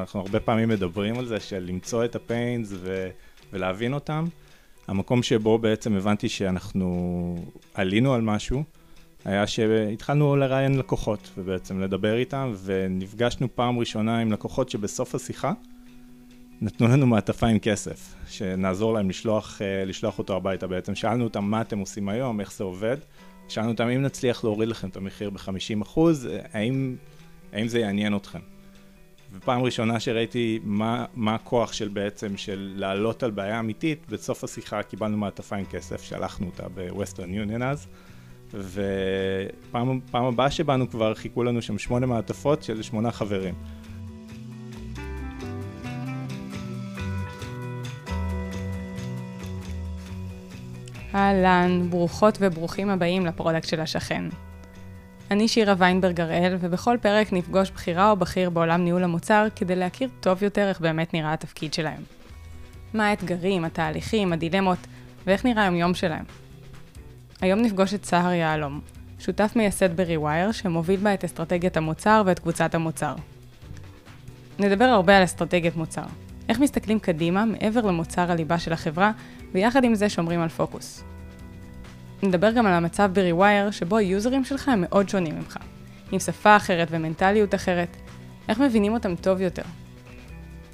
[0.00, 3.08] אנחנו הרבה פעמים מדברים על זה של למצוא את הפיינס ו...
[3.52, 4.24] ולהבין אותם.
[4.88, 7.36] המקום שבו בעצם הבנתי שאנחנו
[7.74, 8.64] עלינו על משהו,
[9.24, 15.52] היה שהתחלנו לראיין לקוחות ובעצם לדבר איתם ונפגשנו פעם ראשונה עם לקוחות שבסוף השיחה
[16.60, 20.94] נתנו לנו מעטפה עם כסף, שנעזור להם לשלוח, אה, לשלוח אותו הביתה בעצם.
[20.94, 22.96] שאלנו אותם מה אתם עושים היום, איך זה עובד.
[23.48, 26.00] שאלנו אותם אם נצליח להוריד לכם את המחיר ב-50%,
[26.52, 26.96] האם,
[27.52, 28.38] האם זה יעניין אתכם.
[29.32, 34.82] ופעם ראשונה שראיתי מה, מה הכוח של בעצם של לעלות על בעיה אמיתית, בסוף השיחה
[34.82, 37.86] קיבלנו מעטפה עם כסף, שלחנו אותה בווסטרן יוניון אז,
[38.54, 43.54] ופעם הבאה שבאנו כבר חיכו לנו שם שמונה מעטפות של שמונה חברים.
[51.14, 54.24] אהלן, ברוכות וברוכים הבאים ל-product של השכן.
[55.30, 60.08] אני שירה ויינברג הראל, ובכל פרק נפגוש בחירה או בכיר בעולם ניהול המוצר כדי להכיר
[60.20, 62.02] טוב יותר איך באמת נראה התפקיד שלהם.
[62.94, 64.78] מה האתגרים, התהליכים, הדילמות,
[65.26, 66.24] ואיך נראה היום-יום שלהם.
[67.40, 68.80] היום נפגוש את סהר יהלום,
[69.18, 73.14] שותף מייסד ב-Rewire, שמוביל בה את אסטרטגיית המוצר ואת קבוצת המוצר.
[74.58, 76.06] נדבר הרבה על אסטרטגיית מוצר.
[76.48, 79.12] איך מסתכלים קדימה מעבר למוצר הליבה של החברה,
[79.52, 81.04] ויחד עם זה שומרים על פוקוס.
[82.22, 85.56] נדבר גם על המצב ב-Rewire, שבו היוזרים שלך הם מאוד שונים ממך.
[86.12, 87.96] עם שפה אחרת ומנטליות אחרת.
[88.48, 89.62] איך מבינים אותם טוב יותר?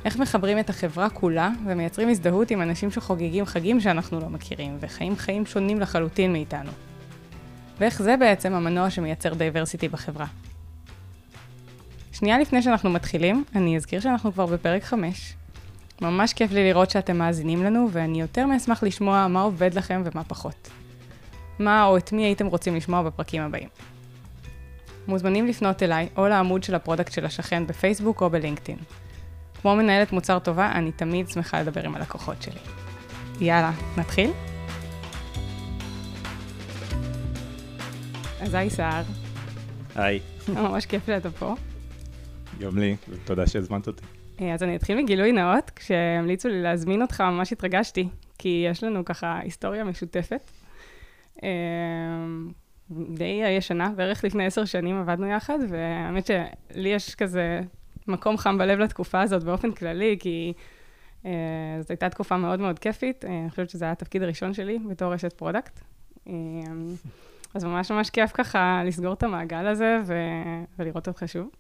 [0.05, 5.17] איך מחברים את החברה כולה ומייצרים הזדהות עם אנשים שחוגגים חגים שאנחנו לא מכירים, וחיים
[5.17, 6.70] חיים שונים לחלוטין מאיתנו.
[7.79, 10.27] ואיך זה בעצם המנוע שמייצר diversity בחברה.
[12.12, 15.34] שנייה לפני שאנחנו מתחילים, אני אזכיר שאנחנו כבר בפרק 5.
[16.01, 20.25] ממש כיף לי לראות שאתם מאזינים לנו, ואני יותר מאשמח לשמוע מה עובד לכם ומה
[20.25, 20.70] פחות.
[21.58, 23.69] מה או את מי הייתם רוצים לשמוע בפרקים הבאים.
[25.06, 28.78] מוזמנים לפנות אליי או לעמוד של ה-product של השכן בפייסבוק או בלינקדאין.
[29.62, 32.61] כמו מנהלת מוצר טובה, אני תמיד שמחה לדבר עם הלקוחות שלי.
[33.40, 34.30] יאללה, נתחיל?
[38.40, 39.02] אז היי סער.
[39.95, 40.20] היי.
[40.48, 41.55] ממש כיף שאתה פה.
[42.61, 44.05] גם לי, ותודה שהזמנת אותי.
[44.55, 48.08] אז אני אתחיל מגילוי נאות, כשהמליצו לי להזמין אותך ממש התרגשתי,
[48.39, 50.50] כי יש לנו ככה היסטוריה משותפת.
[51.42, 52.50] אמ,
[52.90, 57.61] די ישנה, בערך לפני עשר שנים עבדנו יחד, והאמת שלי יש כזה
[58.08, 60.52] מקום חם בלב לתקופה הזאת באופן כללי, כי
[61.23, 61.27] uh,
[61.80, 63.24] זו הייתה תקופה מאוד מאוד כיפית.
[63.24, 65.80] Uh, אני חושבת שזה היה התפקיד הראשון שלי בתור ראשת product.
[66.27, 66.30] Uh,
[67.55, 71.50] אז ממש ממש כיף ככה לסגור את המעגל הזה ו- ולראות אותך שוב.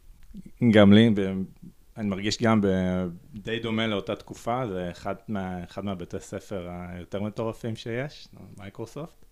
[0.70, 1.10] גם לי,
[1.96, 2.60] אני מרגיש גם
[3.34, 9.23] די דומה לאותה תקופה, זה אחד, מה, אחד מהבתי ספר היותר מטורפים שיש, מייקרוסופט.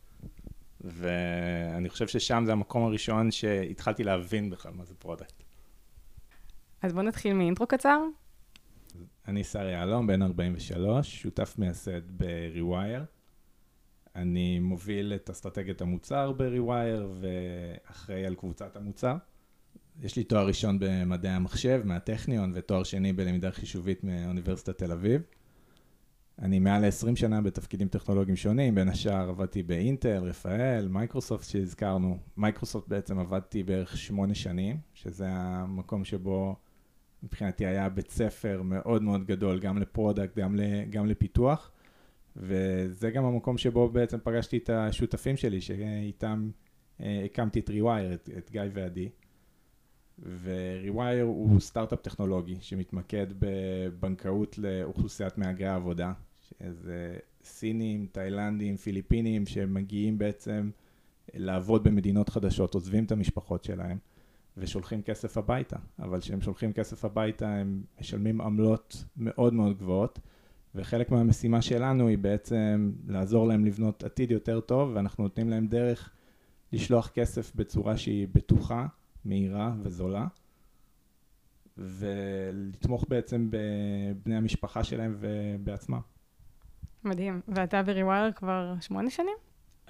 [0.84, 5.43] ואני חושב ששם זה המקום הראשון שהתחלתי להבין בכלל מה זה product.
[6.82, 8.00] אז בוא נתחיל מ-intro קצר.
[9.28, 13.04] אני סער יהלום, בן 43, שותף מייסד ב-Rewire.
[14.16, 19.16] אני מוביל את אסטרטגיית המוצר ב-Rewire ואחראי על קבוצת המוצר.
[20.00, 25.22] יש לי תואר ראשון במדעי המחשב מהטכניון ותואר שני בלמידה חישובית מאוניברסיטת תל אביב.
[26.42, 32.19] אני מעל 20 שנה בתפקידים טכנולוגיים שונים, בין השאר עבדתי ב-Intel, רפאל, מייקרוסופט שהזכרנו.
[32.36, 36.56] מייקרוסופט בעצם עבדתי בערך שמונה שנים, שזה המקום שבו
[37.22, 40.56] מבחינתי היה בית ספר מאוד מאוד גדול, גם ל-product, גם,
[40.91, 41.70] גם לפיתוח,
[42.36, 46.50] וזה גם המקום שבו בעצם פגשתי את השותפים שלי, שאיתם
[47.00, 49.08] אה, הקמתי את Rewire, את, את גיא ועדי.
[50.19, 56.12] ו-Rewire הוא סטארט-אפ טכנולוגי שמתמקד בבנקאות לאוכלוסיית מהגרי העבודה,
[56.58, 60.70] שזה סינים, תאילנדים, פיליפינים, שמגיעים בעצם
[61.34, 63.98] לעבוד במדינות חדשות, עוזבים את המשפחות שלהם
[64.56, 70.18] ושולחים כסף הביתה, אבל כשהם שולחים כסף הביתה הם משלמים עמלות מאוד מאוד גבוהות,
[70.74, 76.10] וחלק מהמשימה שלנו היא בעצם לעזור להם לבנות עתיד יותר טוב, ואנחנו נותנים להם דרך
[76.72, 78.87] לשלוח כסף בצורה שהיא בטוחה.
[79.25, 80.26] מהירה וזולה,
[81.76, 86.00] ולתמוך בעצם בבני המשפחה שלהם ובעצמם.
[87.04, 87.40] מדהים.
[87.49, 89.37] ואתה ב-Rewire כבר שמונה שנים?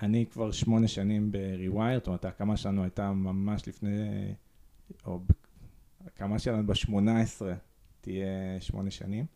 [0.02, 3.90] אני כבר שמונה שנים ב-Rewire, זאת אומרת, ההקמה שלנו הייתה ממש לפני,
[5.06, 5.20] או
[6.04, 7.42] ההקמה שלנו ב-18
[8.00, 9.26] תהיה שמונה שנים.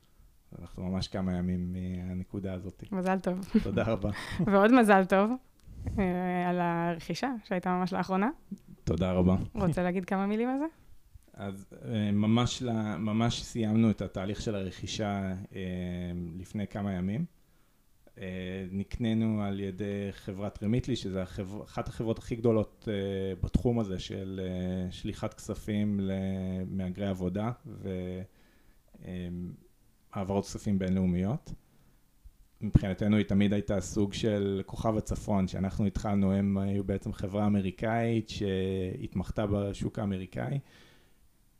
[0.61, 2.85] אנחנו ממש כמה ימים מהנקודה הזאת.
[2.93, 3.49] מזל טוב.
[3.63, 4.11] תודה רבה.
[4.53, 5.31] ועוד מזל טוב
[5.99, 8.31] אה, על הרכישה שהייתה ממש לאחרונה.
[8.85, 9.37] תודה רבה.
[9.55, 10.65] רוצה להגיד כמה מילים על זה?
[11.35, 12.63] אז אה, ממש,
[12.99, 15.63] ממש סיימנו את התהליך של הרכישה אה,
[16.39, 17.25] לפני כמה ימים.
[18.21, 21.65] אה, נקנינו על ידי חברת רמיטלי, שזו החבר...
[21.65, 22.89] אחת החברות הכי גדולות
[23.41, 24.41] בתחום הזה של
[24.91, 27.51] שליחת כספים למהגרי עבודה,
[30.13, 31.53] העברות כספים בינלאומיות.
[32.61, 38.29] מבחינתנו היא תמיד הייתה סוג של כוכב הצפון, שאנחנו התחלנו, הם היו בעצם חברה אמריקאית
[38.29, 40.59] שהתמחתה בשוק האמריקאי,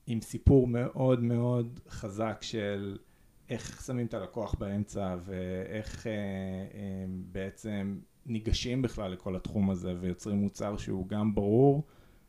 [0.07, 2.99] עם סיפור מאוד מאוד חזק של
[3.49, 10.37] איך שמים את הלקוח באמצע ואיך אה, אה, בעצם ניגשים בכלל לכל התחום הזה ויוצרים
[10.37, 11.87] מוצר שהוא גם ברור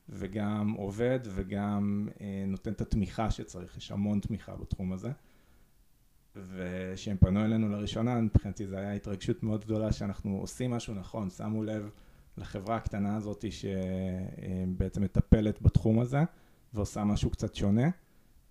[0.09, 5.11] וגם עובד וגם אה, נותן את התמיכה שצריך, יש המון תמיכה בתחום הזה.
[6.35, 11.63] וכשהם פנו אלינו לראשונה, מבחינתי זו הייתה התרגשות מאוד גדולה שאנחנו עושים משהו נכון, שמו
[11.63, 11.89] לב
[12.37, 16.19] לחברה הקטנה הזאת שבעצם מטפלת בתחום הזה
[16.73, 17.89] ועושה משהו קצת שונה,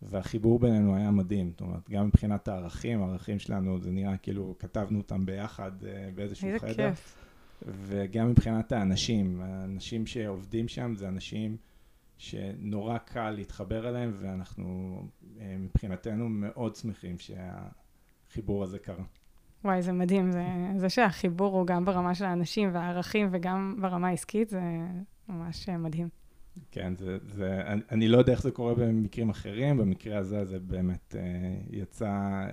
[0.03, 4.99] והחיבור בינינו היה מדהים, זאת אומרת, גם מבחינת הערכים, הערכים שלנו, זה נראה כאילו כתבנו
[4.99, 6.69] אותם ביחד אה, באיזשהו חדר.
[6.69, 7.17] איזה כיף.
[7.69, 11.57] וגם מבחינת האנשים, האנשים שעובדים שם זה אנשים
[12.19, 15.03] שנורא קל להתחבר אליהם, ואנחנו
[15.41, 19.05] אה, מבחינתנו מאוד שמחים שהחיבור הזה קרה.
[19.65, 20.33] וואי, זה מדהים.
[20.33, 20.45] זה,
[20.77, 24.61] זה שהחיבור הוא גם ברמה של האנשים והערכים וגם ברמה העסקית, זה
[25.29, 26.09] ממש מדהים.
[26.71, 30.59] כן, זה, זה, אני, אני לא יודע איך זה קורה במקרים אחרים, במקרה הזה זה
[30.59, 32.47] באמת אה, יצא,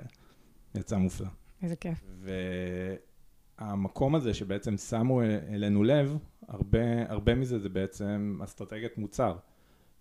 [0.76, 1.28] יצא מופלא.
[1.64, 2.04] איזה כיף.
[3.60, 6.18] והמקום הזה שבעצם שמו אלינו לב,
[6.48, 9.36] הרבה, הרבה מזה זה בעצם אסטרטגיית מוצר.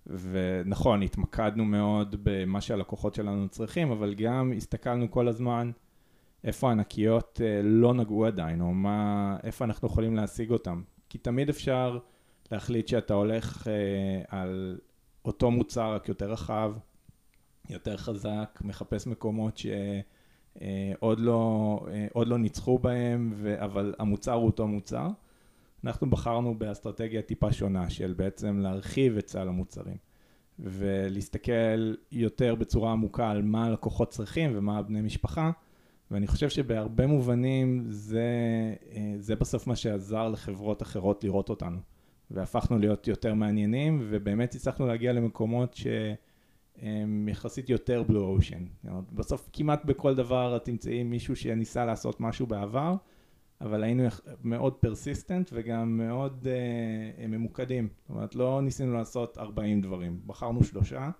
[0.06, 5.70] ונכון, התמקדנו מאוד במה שהלקוחות שלנו צריכים, אבל גם הסתכלנו כל הזמן
[6.44, 10.82] איפה הענקיות אה, לא נגעו עדיין, או מה, איפה אנחנו יכולים להשיג אותם.
[11.08, 11.98] כי תמיד אפשר
[12.52, 14.78] להחליט שאתה הולך אה, על
[15.24, 16.74] אותו מוצר, רק יותר רחב,
[17.70, 24.32] יותר חזק, מחפש מקומות שעוד אה, לא, אה, עוד לא ניצחו בהם, ו, אבל המוצר
[24.32, 25.08] הוא אותו מוצר.
[25.84, 29.96] אנחנו בחרנו באסטרטגיה טיפה שונה של בעצם להרחיב את סל המוצרים
[30.58, 35.50] ולהסתכל יותר בצורה עמוקה על מה הלקוחות צריכים ומה הבני משפחה
[36.10, 38.26] ואני חושב שבהרבה מובנים זה,
[38.92, 41.78] אה, זה בסוף מה שעזר לחברות אחרות לראות אותנו
[42.32, 48.64] והפכנו להיות יותר מעניינים ובאמת הצלחנו להגיע למקומות שהם יחסית יותר בלו אושן.
[49.12, 52.96] בסוף כמעט בכל דבר את תמצאי מישהו שניסה לעשות משהו בעבר
[53.62, 54.02] אבל היינו
[54.44, 57.88] מאוד persistent וגם מאוד uh, ממוקדים.
[58.02, 61.10] זאת אומרת, לא ניסינו לעשות 40 דברים, בחרנו שלושה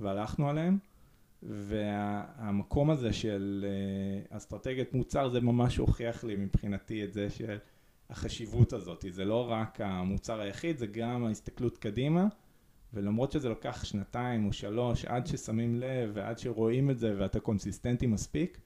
[0.00, 0.78] והלכנו עליהם,
[1.42, 3.64] והמקום הזה של
[4.32, 7.58] uh, אסטרטגיית מוצר זה ממש הוכיח לי מבחינתי את זה של
[8.10, 9.04] החשיבות הזאת.
[9.10, 12.26] זה לא רק המוצר היחיד, זה גם ההסתכלות קדימה,
[12.94, 18.06] ולמרות שזה לוקח שנתיים או שלוש עד ששמים לב ועד שרואים את זה ואתה קונסיסטנטי
[18.06, 18.58] מספיק,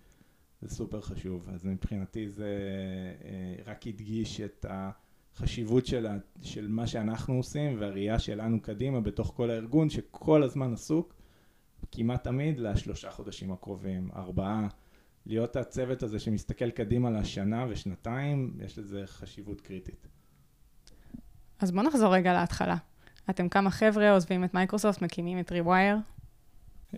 [0.62, 1.49] זה סופר חשוב.
[1.52, 2.58] אז מבחינתי זה
[3.25, 9.32] אה, רק הדגיש את החשיבות של, ה, של מה שאנחנו עושים והראייה שלנו קדימה בתוך
[9.37, 11.14] כל הארגון שכל הזמן עסוק
[11.93, 14.69] כמעט תמיד לשלושה חודשים הקרובים, ארבעה.
[15.28, 20.06] להיות הצוות הזה שמסתכל קדימה לשנה ושנתיים, יש לזה חשיבות קריטית.
[21.60, 22.76] אז בואו נחזור רגע להתחלה.
[23.30, 26.19] אתם כמה חבר'ה עוזבים את מייקרוסופט, מקימים את Rewire,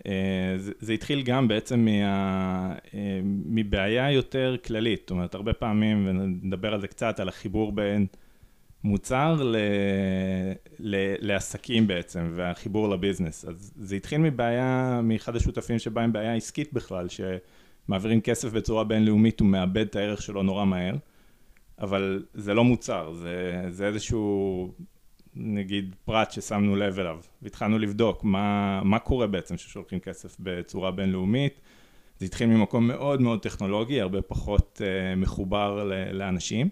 [0.07, 6.07] אה, זה, זה התחיל גם בעצם מה, אה, מבעיה יותר כללית, זאת אומרת, הרבה פעמים,
[6.07, 8.05] ונדבר על זה קצת, על החיבור בין
[8.83, 9.55] מוצר ל,
[10.79, 13.45] ל, לעסקים בעצם, והחיבור לביזנס.
[13.45, 17.07] אז זה התחיל מבעיה, מאחד השותפים שבא עם בעיה עסקית בכלל,
[17.87, 20.95] שמעבירים כסף בצורה בינלאומית, הוא מאבד את הערך שלו נורא מהר,
[21.79, 24.71] אבל זה לא מוצר, זה, זה איזשהו
[25.35, 31.61] נגיד פרט ששמנו לב אליו, והתחלנו לבדוק מה, מה קורה בעצם כששולחים כסף בצורה בינלאומית.
[32.19, 36.69] זה התחיל ממקום מאוד מאוד טכנולוגי, הרבה פחות uh, מחובר ל- לאנשים,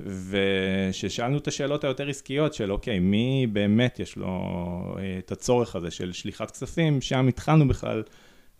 [0.00, 4.40] וכששאלנו את השאלות היותר עסקיות של אוקיי, מי באמת יש לו
[4.96, 8.02] uh, את הצורך הזה של שליחת כספים, שם התחלנו בכלל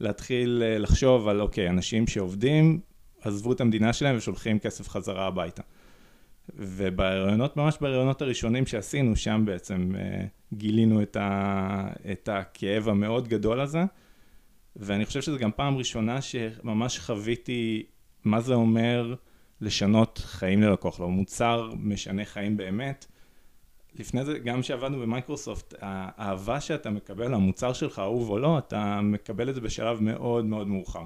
[0.01, 2.81] להתחיל uh, לחשוב על אוקיי, אנשים שעובדים,
[3.23, 5.63] עזבו את המדינה שלהם ושולחים כסף חזרה הביתה.
[6.57, 13.61] ובראיונות, ממש בראיונות הראשונים שעשינו, שם בעצם אה, גילינו את, ה, את הכאב המאוד גדול
[13.61, 13.85] הזה,
[14.77, 17.83] ואני חושב שזו גם פעם ראשונה שממש חוויתי
[18.25, 19.15] מה זה אומר
[19.61, 23.07] לשנות חיים ללקוח, לא מוצר משנה חיים באמת.
[23.95, 29.51] לפני זה, גם כשעבדנו במייקרוסופט, האהבה שאתה מקבל, המוצר שלך, אהוב או לא, אתה מקבל
[29.51, 31.05] את זה בשלב מאוד מאוד מאוחר.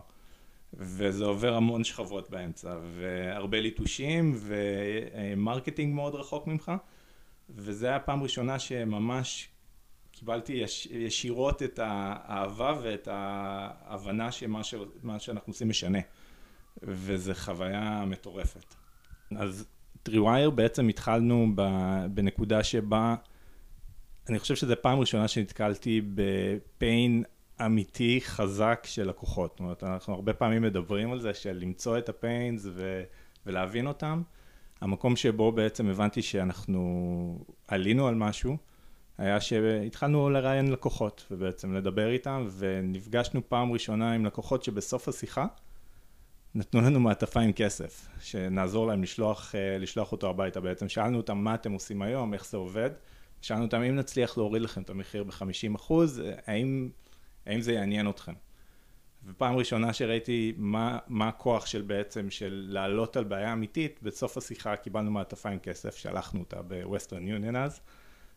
[0.75, 6.73] וזה עובר המון שכבות באמצע, והרבה ליטושים, ו-marketing מאוד רחוק ממך,
[7.50, 9.49] וזה היה פעם ראשונה שממש
[10.12, 14.75] קיבלתי יש, ישירות את האהבה ואת ההבנה שמה ש,
[15.19, 15.99] שאנחנו עושים משנה,
[16.83, 18.75] וזו חוויה מטורפת.
[19.37, 19.67] אז
[20.04, 21.52] את Rewire בעצם התחלנו
[22.11, 23.14] בנקודה שבה,
[24.28, 27.25] אני חושב שזו פעם ראשונה שנתקלתי ב-pain
[27.66, 29.50] אמיתי, חזק של לקוחות.
[29.50, 33.02] זאת אומרת, אנחנו הרבה פעמים מדברים על זה, של למצוא את הפיינס ו-
[33.46, 34.23] ולהבין אותם.
[34.80, 38.56] המקום שבו בעצם הבנתי שאנחנו עלינו על משהו,
[39.18, 45.46] היה שהתחלנו לראיין לקוחות, ובעצם לדבר איתם, ונפגשנו פעם ראשונה עם לקוחות שבסוף השיחה
[46.54, 50.88] נתנו לנו מעטפה עם כסף, שנעזור להם לשלוח, אה, לשלוח אותו הביתה בעצם.
[50.88, 52.90] שאלנו אותם מה אתם עושים היום, איך זה עובד.
[53.40, 56.88] שאלנו אותם אם נצליח להוריד לכם את המחיר ב-50 אחוז, האם,
[57.46, 58.32] האם זה יעניין אתכם?
[59.26, 64.76] ופעם ראשונה שראיתי מה, מה הכוח של בעצם של לעלות על בעיה אמיתית, בסוף השיחה
[64.76, 67.80] קיבלנו מעטפה עם כסף, שלחנו אותה בווסטרן יוניון אז,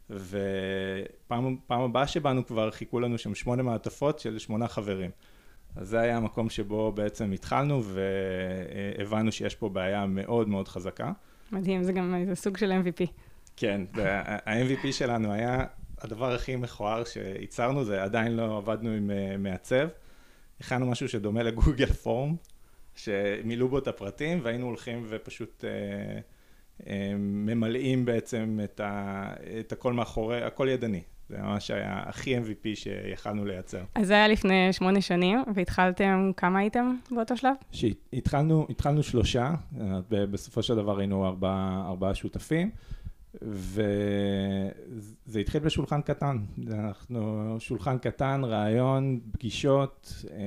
[0.09, 5.11] ופעם הבאה שבאנו כבר חיכו לנו שם שמונה מעטפות של שמונה חברים.
[5.77, 7.81] אז זה היה המקום שבו בעצם התחלנו
[8.97, 11.11] והבנו שיש פה בעיה מאוד מאוד חזקה.
[11.51, 13.05] מדהים, זה גם איזה סוג של MVP.
[13.57, 13.81] כן,
[14.45, 15.65] ה-MVP שלנו היה
[16.01, 19.87] הדבר הכי מכוער שייצרנו, זה עדיין לא עבדנו עם אה, מעצב.
[20.59, 22.35] הכנו משהו שדומה לגוגל פורם,
[22.95, 26.19] שמילאו בו את הפרטים והיינו הולכים ופשוט אה,
[26.87, 31.01] אה, ממלאים בעצם את, ה, את הכל מאחורי, הכל ידני.
[31.29, 33.83] זה ממש היה הכי MVP שיכלנו לייצר.
[33.95, 37.53] אז זה היה לפני שמונה שנים, והתחלתם, כמה הייתם באותו שלב?
[37.71, 39.53] שהתחלנו, התחלנו שלושה,
[40.09, 42.71] בסופו של דבר היינו ארבעה, ארבעה שותפים.
[43.41, 46.37] וזה התחיל בשולחן קטן,
[46.69, 50.37] אנחנו שולחן קטן, רעיון, פגישות, אה,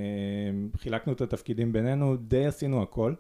[0.77, 3.15] חילקנו את התפקידים בינינו, די עשינו הכל.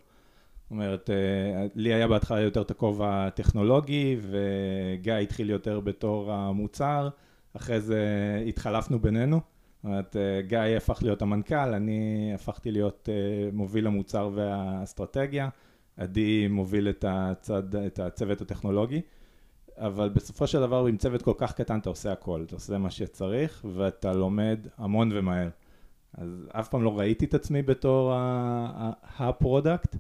[0.63, 7.09] זאת אומרת, אה, לי היה בהתחלה יותר את הכובע הטכנולוגי, וגיא התחיל יותר בתור המוצר,
[7.57, 8.05] אחרי זה
[8.49, 9.37] התחלפנו בינינו.
[9.37, 13.09] זאת אומרת, אה, גיא הפך להיות המנכ"ל, אני הפכתי להיות
[13.53, 15.49] מוביל המוצר והאסטרטגיה,
[15.97, 19.01] עדי מוביל את, הצד, את הצוות הטכנולוגי.
[19.77, 22.91] אבל בסופו של דבר עם צוות כל כך קטן אתה עושה הכל, אתה עושה מה
[22.91, 25.49] שצריך ואתה לומד המון ומהר.
[26.15, 28.13] אז אף פעם לא ראיתי את עצמי בתור
[29.19, 29.97] ה-product,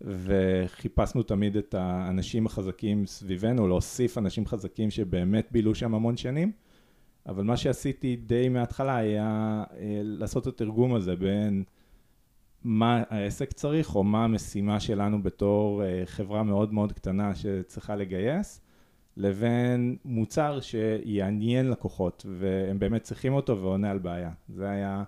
[0.00, 6.52] וחיפשנו תמיד את האנשים החזקים סביבנו, להוסיף אנשים חזקים שבאמת בילו שם המון שנים,
[7.26, 11.64] אבל מה שעשיתי די מההתחלה היה אה, לעשות את התרגום הזה בין
[12.64, 18.60] מה העסק צריך, או מה המשימה שלנו בתור אה, חברה מאוד מאוד קטנה שצריכה לגייס,
[19.16, 24.30] לבין מוצר שיעניין לקוחות והם באמת צריכים אותו ועונה על בעיה.
[24.48, 25.04] זה היה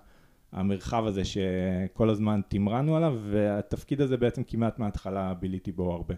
[0.51, 6.15] המרחב הזה שכל הזמן תמרנו עליו והתפקיד הזה בעצם כמעט מההתחלה ביליתי בו הרבה.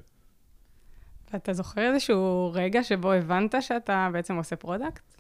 [1.34, 5.19] ואתה זוכר איזשהו רגע שבו הבנת שאתה בעצם עושה product?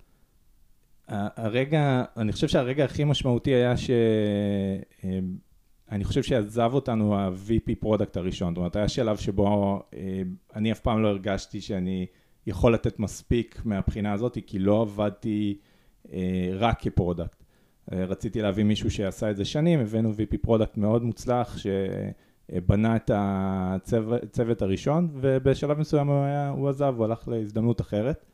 [1.09, 3.89] הרגע, אני חושב שהרגע הכי משמעותי היה ש...
[5.91, 10.21] אני חושב שעזב אותנו ה-VP product הראשון, זאת אומרת, היה שלב שבו אה,
[10.55, 12.05] אני אף פעם לא הרגשתי שאני
[12.47, 15.57] יכול לתת מספיק מהבחינה הזאת, כי לא עבדתי
[16.13, 17.43] אה, רק כ-product.
[17.91, 23.11] אה, רציתי להביא מישהו שעשה את זה שנים, הבאנו VP product מאוד מוצלח, שבנה את
[23.13, 28.25] הצוות הראשון, ובשלב מסוים הוא, היה, הוא עזב, הוא הלך להזדמנות אחרת.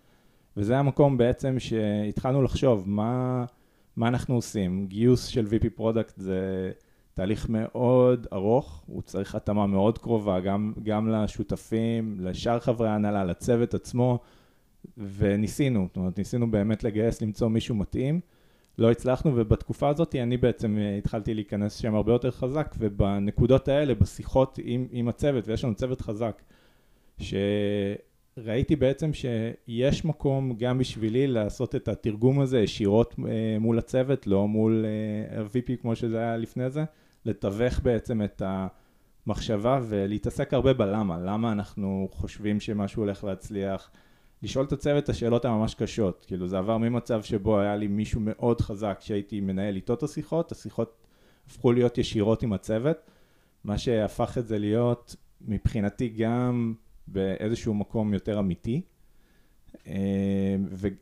[0.57, 3.45] וזה המקום בעצם שהתחלנו לחשוב מה,
[3.95, 4.87] מה אנחנו עושים.
[4.87, 6.71] גיוס של VP product זה
[7.13, 13.73] תהליך מאוד ארוך, הוא צריך התאמה מאוד קרובה, גם, גם לשותפים, לשאר חברי ההנהלה, לצוות
[13.73, 14.19] עצמו,
[14.97, 18.19] וניסינו, זאת אומרת, ניסינו באמת לגייס, למצוא מישהו מתאים.
[18.77, 23.95] לא הצלחנו, ובתקופה הזאת אני בעצם אה, התחלתי להיכנס שם הרבה יותר חזק, ובנקודות האלה,
[23.95, 26.41] בשיחות עם, עם הצוות, ויש לנו צוות חזק,
[28.39, 34.47] שראיתי בעצם שיש מקום גם בשבילי לעשות את התרגום הזה ישירות אה, מול הצוות, לא
[34.47, 36.83] מול אה, ה-VP כמו שזה היה לפני זה.
[37.25, 38.41] לתווך בעצם את
[39.25, 43.91] המחשבה ולהתעסק הרבה בלמה, למה אנחנו חושבים שמשהו הולך להצליח,
[44.43, 48.21] לשאול את הצוות את השאלות הממש קשות, כאילו זה עבר ממצב שבו היה לי מישהו
[48.23, 51.07] מאוד חזק שהייתי מנהל איתו את השיחות, השיחות
[51.47, 52.97] הפכו להיות ישירות עם הצוות,
[53.63, 56.73] מה שהפך את זה להיות מבחינתי גם
[57.07, 58.81] באיזשהו מקום יותר אמיתי
[59.87, 60.55] אה,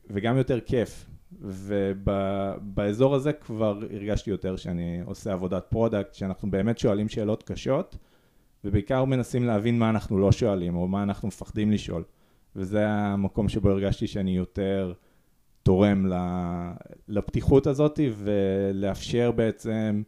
[0.09, 1.05] וגם יותר כיף,
[1.41, 7.97] ובאזור הזה כבר הרגשתי יותר שאני עושה עבודת product, שאנחנו באמת שואלים שאלות קשות,
[8.63, 12.03] ובעיקר מנסים להבין מה אנחנו לא שואלים, או מה אנחנו מפחדים לשאול.
[12.55, 14.93] וזה המקום שבו הרגשתי שאני יותר
[15.63, 16.11] תורם
[17.07, 20.03] לפתיחות הזאת, ולאפשר בעצם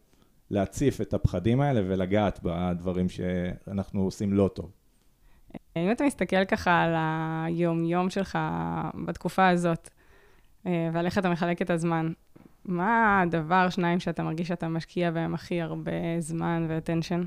[0.50, 4.75] להציף את הפחדים האלה ולגעת בדברים שאנחנו עושים לא טוב.
[5.76, 6.94] אם אתה מסתכל ככה על
[7.46, 8.38] היום-יום שלך
[9.06, 9.90] בתקופה הזאת,
[10.66, 12.12] אה, ועל איך אתה מחלק את הזמן.
[12.64, 17.22] מה הדבר, שניים, שאתה מרגיש שאתה משקיע בהם הכי הרבה זמן ואטנשן?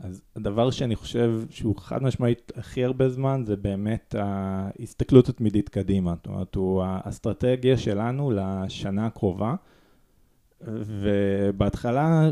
[0.00, 6.14] אז הדבר שאני חושב שהוא חד משמעית הכי הרבה זמן, זה באמת ההסתכלות התמידית קדימה.
[6.16, 9.54] זאת אומרת, הוא האסטרטגיה שלנו לשנה הקרובה.
[10.60, 12.30] ובהתחלה,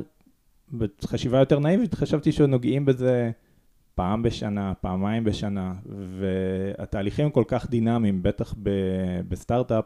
[0.73, 3.31] בחשיבה יותר נאיבית, חשבתי שנוגעים בזה
[3.97, 5.75] פעם בשנה, פעמיים בשנה,
[6.21, 8.55] והתהליכים כל כך דינמיים, בטח
[9.29, 9.85] בסטארט-אפ,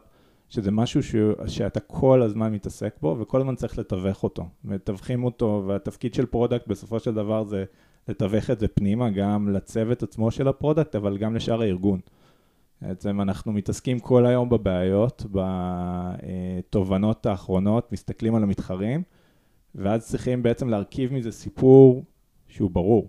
[0.49, 1.15] שזה משהו ש...
[1.47, 4.45] שאתה כל הזמן מתעסק בו, וכל הזמן צריך לתווך אותו.
[4.63, 7.63] מתווכים אותו, והתפקיד של product בסופו של דבר זה
[8.07, 11.99] לתווך את זה פנימה, גם לצוות עצמו של ה-product, אבל גם לשאר הארגון.
[12.81, 15.25] בעצם אנחנו מתעסקים כל היום בבעיות,
[16.69, 19.03] בתובנות האחרונות, מסתכלים על המתחרים,
[19.75, 22.03] ואז צריכים בעצם להרכיב מזה סיפור
[22.47, 23.07] שהוא ברור.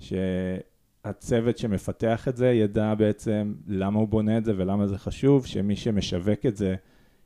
[0.00, 5.76] שהצוות שמפתח את זה ידע בעצם למה הוא בונה את זה ולמה זה חשוב, שמי
[5.76, 6.74] שמשווק את זה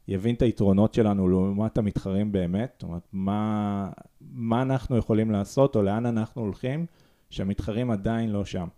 [0.09, 3.91] יבין את היתרונות שלנו לעומת המתחרים באמת, זאת אומרת, מה,
[4.33, 6.87] מה אנחנו יכולים לעשות או לאן אנחנו הולכים,
[7.31, 8.69] שהמתחרים עדיין לא שם.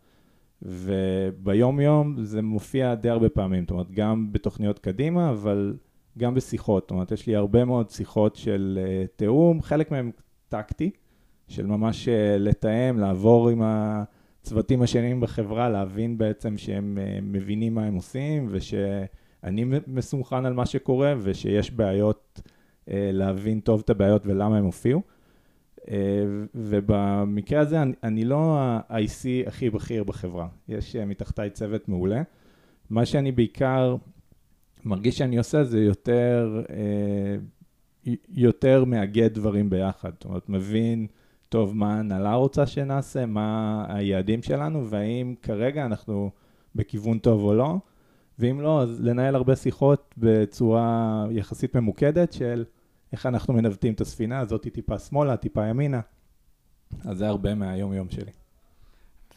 [0.62, 5.76] וביום יום זה מופיע די הרבה פעמים, זאת אומרת, גם בתוכניות קדימה, אבל
[6.18, 10.10] גם בשיחות, זאת אומרת, יש לי הרבה מאוד שיחות של uh, תיאום, חלק מהם
[10.48, 10.90] טקטי,
[11.48, 17.84] של ממש uh, לתאם, לעבור עם הצוותים השניים בחברה, להבין בעצם שהם uh, מבינים מה
[17.84, 24.58] הם עושים, ושאני מסונכן על מה שקורה, ושיש בעיות, uh, להבין טוב את הבעיות ולמה
[24.58, 25.02] הם הופיעו.
[25.90, 25.96] אה,
[26.54, 32.22] ובמקרה הזה אני, אני לא ה-IC הכי בכיר בחברה, יש אה, מתחתיי צוות מעולה.
[32.90, 33.96] מה שאני בעיקר
[34.84, 40.10] מרגיש שאני עושה זה יותר, אה, יותר מאגד דברים ביחד.
[40.14, 41.06] זאת אומרת, מבין
[41.48, 46.30] טוב מה ההנהלה רוצה שנעשה, מה היעדים שלנו, והאם כרגע אנחנו
[46.74, 47.76] בכיוון טוב או לא.
[48.38, 52.64] ואם לא, אז לנהל הרבה שיחות בצורה יחסית ממוקדת של
[53.12, 56.00] איך אנחנו מנווטים את הספינה, הזאת טיפה שמאלה, טיפה ימינה.
[57.04, 58.30] אז זה הרבה מהיום-יום שלי.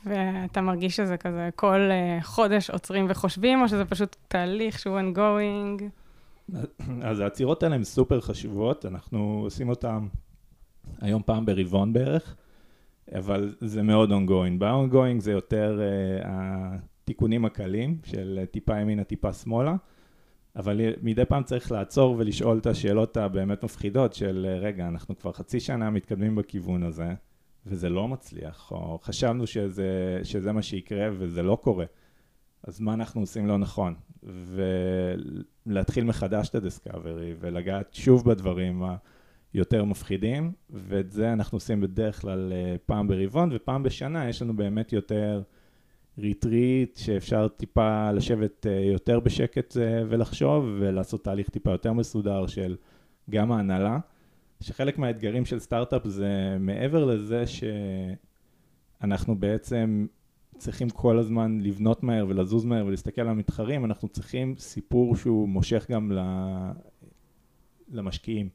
[0.05, 5.83] ואתה מרגיש שזה כזה כל uh, חודש עוצרים וחושבים, או שזה פשוט תהליך שהוא ongoing?
[7.03, 10.07] אז העצירות האלה הן סופר חשובות, אנחנו עושים אותן
[11.01, 12.35] היום פעם ברבעון בערך,
[13.15, 14.59] אבל זה מאוד ongoing.
[14.59, 19.75] ב-ongoing זה יותר uh, התיקונים הקלים של טיפה ימינה, טיפה שמאלה.
[20.55, 25.59] אבל מדי פעם צריך לעצור ולשאול את השאלות הבאמת מפחידות של רגע, אנחנו כבר חצי
[25.59, 27.13] שנה מתקדמים בכיוון הזה,
[27.65, 31.85] וזה לא מצליח, או חשבנו שזה, שזה מה שיקרה וזה לא קורה,
[32.63, 33.96] אז מה אנחנו עושים לא נכון?
[35.65, 38.83] ולהתחיל מחדש את ה-discovery ולגעת שוב בדברים
[39.53, 44.55] היותר מפחידים, ואת זה אנחנו עושים בדרך כלל אה, פעם ברבעון, ופעם בשנה יש לנו
[44.55, 45.42] באמת יותר...
[46.20, 52.75] retreat שאפשר טיפה לשבת אה, יותר בשקט אה, ולחשוב ולעשות תהליך טיפה יותר מסודר של
[53.29, 54.00] גם ההנהלה,
[54.62, 57.44] שחלק מהאתגרים של סטארט-אפ זה מעבר לזה
[59.01, 60.07] שאנחנו בעצם
[60.57, 65.85] צריכים כל הזמן לבנות מהר ולזוז מהר ולהסתכל על המתחרים, אנחנו צריכים סיפור שהוא מושך
[65.92, 66.12] גם
[67.92, 68.50] למשקיעים.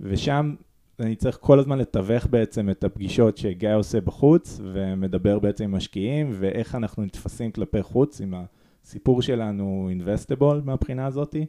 [0.00, 0.54] ושם
[1.00, 6.30] אני צריך כל הזמן לתווך בעצם את הפגישות שגיא עושה בחוץ, ומדבר בעצם עם משקיעים,
[6.32, 8.34] ואיך אנחנו נתפסים כלפי חוץ, אם
[8.84, 11.46] הסיפור שלנו אינבסטיבול מהבחינה הזאתי,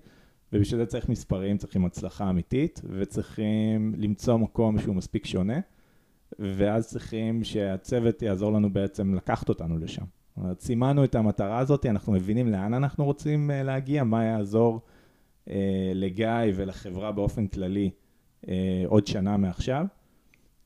[0.54, 5.60] ובשביל זה צריך מספרים, צריכים הצלחה אמיתית, וצריכים למצוא מקום שהוא מספיק שונה,
[6.40, 10.06] ואז צריכים שהצוות יעזור לנו בעצם לקחת אותנו לשם.
[10.28, 14.82] זאת אומרת, סימנו את המטרה הזאת, אנחנו מבינים לאן אנחנו רוצים אה, להגיע, מה יעזור
[15.50, 17.90] אה, לגיא ולחברה באופן כללי.
[18.50, 19.86] אה, עוד שנה מעכשיו,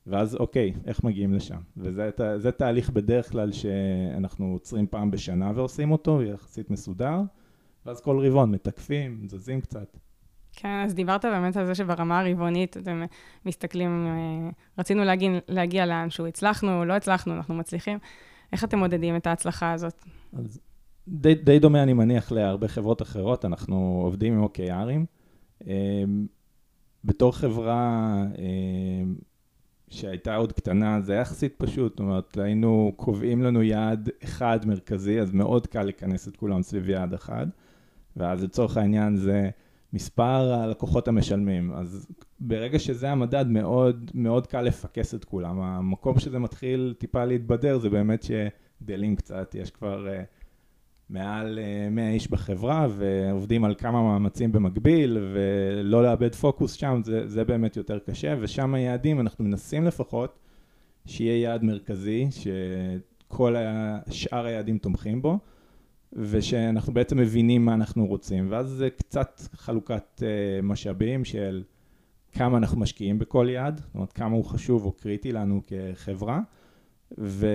[0.06, 1.58] ואז אוקיי, איך מגיעים לשם?
[1.76, 7.20] וזה תהליך בדרך כלל שאנחנו עוצרים פעם בשנה ועושים אותו, יחסית מסודר,
[7.86, 9.96] ואז כל רבעון מתקפים, זזים קצת.
[10.52, 13.02] כן, אז דיברת באמת על זה שברמה הרבעונית אתם
[13.46, 17.98] מסתכלים, אה, רצינו להגיע, להגיע לאנשהו, הצלחנו, לא הצלחנו, אנחנו מצליחים.
[18.52, 20.04] איך אתם מודדים את ההצלחה הזאת?
[20.32, 20.60] אז
[21.08, 25.06] די, די דומה, אני מניח, להרבה חברות אחרות, אנחנו עובדים עם OKRים.
[27.04, 29.02] בתור חברה אה,
[29.88, 35.20] שהייתה עוד קטנה, זה היה יחסית פשוט, זאת אומרת, היינו קובעים לנו יעד אחד מרכזי,
[35.20, 37.46] אז מאוד קל לכנס את כולם סביב יעד אחד,
[38.16, 39.50] ואז לצורך העניין זה
[39.92, 41.72] מספר הלקוחות המשלמים.
[41.72, 42.06] אז
[42.40, 45.60] ברגע שזה המדד, מאוד, מאוד קל לפקס את כולם.
[45.60, 50.06] המקום שזה מתחיל טיפה להתבדר זה באמת שגדלים קצת, יש כבר...
[50.06, 50.41] Uh,
[51.12, 51.58] מעל
[51.90, 57.44] 100 אה, איש בחברה ועובדים על כמה מאמצים במקביל ולא לאבד פוקוס שם, זה, זה
[57.44, 60.38] באמת יותר קשה ושם היעדים, אנחנו מנסים לפחות
[61.06, 63.54] שיהיה יעד מרכזי, שכל
[64.10, 65.38] שאר היעדים תומכים בו
[66.12, 68.46] ושאנחנו בעצם מבינים מה אנחנו רוצים.
[68.50, 70.22] ואז זה קצת חלוקת uh,
[70.62, 71.62] משאבים של
[72.32, 76.40] כמה אנחנו משקיעים בכל יעד, זאת אומרת כמה הוא חשוב או קריטי לנו כחברה
[77.18, 77.46] ו...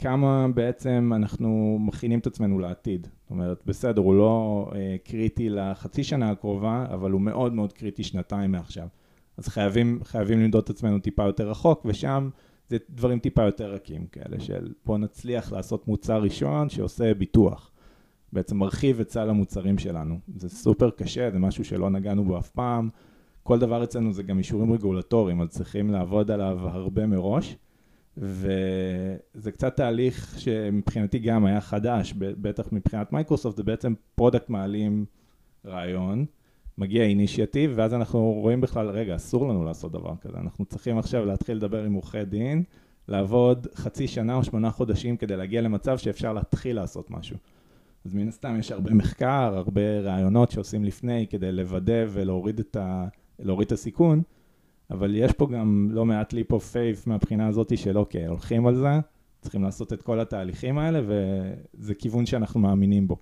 [0.00, 3.06] כמה בעצם אנחנו מכינים את עצמנו לעתיד.
[3.22, 8.04] זאת אומרת, בסדר, הוא לא אה, קריטי לחצי שנה הקרובה, אבל הוא מאוד מאוד קריטי
[8.04, 8.88] שנתיים מעכשיו.
[9.36, 12.30] אז חייבים, חייבים למדוד את עצמנו טיפה יותר רחוק, ושם
[12.68, 17.70] זה דברים טיפה יותר רכים כאלה, של בוא נצליח לעשות מוצר ראשון שעושה ביטוח.
[18.32, 20.18] בעצם מרחיב את סל המוצרים שלנו.
[20.36, 22.88] זה סופר קשה, זה משהו שלא נגענו בו אף פעם.
[23.42, 27.56] כל דבר אצלנו זה גם אישורים רגולטוריים, אז צריכים לעבוד עליו הרבה מראש.
[28.20, 35.04] וזה קצת תהליך שמבחינתי גם היה חדש, בטח מבחינת מייקרוסופט, זה בעצם product מעלים
[35.66, 36.26] רעיון,
[36.78, 41.24] מגיע initiative, ואז אנחנו רואים בכלל, רגע, אסור לנו לעשות דבר כזה, אנחנו צריכים עכשיו
[41.24, 42.62] להתחיל לדבר עם עורכי דין,
[43.08, 47.36] לעבוד חצי שנה או שמונה חודשים כדי להגיע למצב שאפשר להתחיל לעשות משהו.
[48.04, 53.06] אז מן הסתם יש הרבה מחקר, הרבה רעיונות שעושים לפני כדי לוודא ולהוריד את, ה,
[53.62, 54.22] את הסיכון,
[54.90, 58.74] אבל יש פה גם לא מעט ליפ אוף פייף מהבחינה הזאת של אוקיי, הולכים על
[58.74, 58.88] זה,
[59.40, 63.16] צריכים לעשות את כל התהליכים האלה, וזה כיוון שאנחנו מאמינים בו.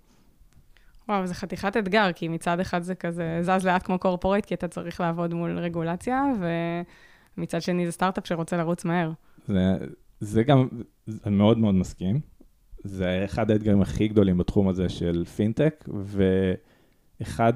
[1.09, 4.69] וואו, זה חתיכת אתגר, כי מצד אחד זה כזה זז לאט כמו קורפורט, כי אתה
[4.69, 6.23] צריך לעבוד מול רגולציה,
[7.37, 9.11] ומצד שני זה סטארט-אפ שרוצה לרוץ מהר.
[9.47, 9.77] זה,
[10.21, 10.69] זה גם,
[11.27, 12.21] אני מאוד מאוד מסכים.
[12.85, 15.89] זה אחד האתגרים הכי גדולים בתחום הזה של פינטק,
[17.21, 17.53] ואחד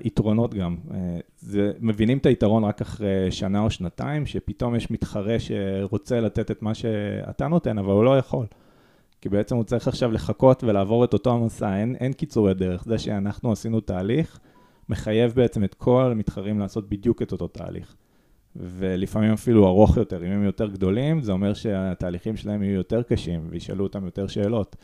[0.00, 5.36] היתרונות גם, אה, זה, מבינים את היתרון רק אחרי שנה או שנתיים, שפתאום יש מתחרה
[5.38, 8.46] שרוצה לתת את מה שאתה נותן, אבל הוא לא יכול.
[9.20, 12.84] כי בעצם הוא צריך עכשיו לחכות ולעבור את אותו המסע, אין, אין קיצורי דרך.
[12.84, 14.38] זה שאנחנו עשינו תהליך,
[14.88, 17.96] מחייב בעצם את כל המתחרים לעשות בדיוק את אותו תהליך.
[18.56, 23.46] ולפעמים אפילו ארוך יותר, אם הם יותר גדולים, זה אומר שהתהליכים שלהם יהיו יותר קשים
[23.50, 24.76] וישאלו אותם יותר שאלות.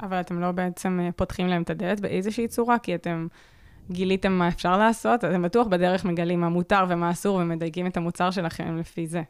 [0.00, 3.26] אבל אתם לא בעצם אה, פותחים להם את הדלת באיזושהי צורה, כי אתם
[3.90, 8.30] גיליתם מה אפשר לעשות, אתם בטוח בדרך מגלים מה מותר ומה אסור ומדייקים את המוצר
[8.30, 9.22] שלכם לפי זה.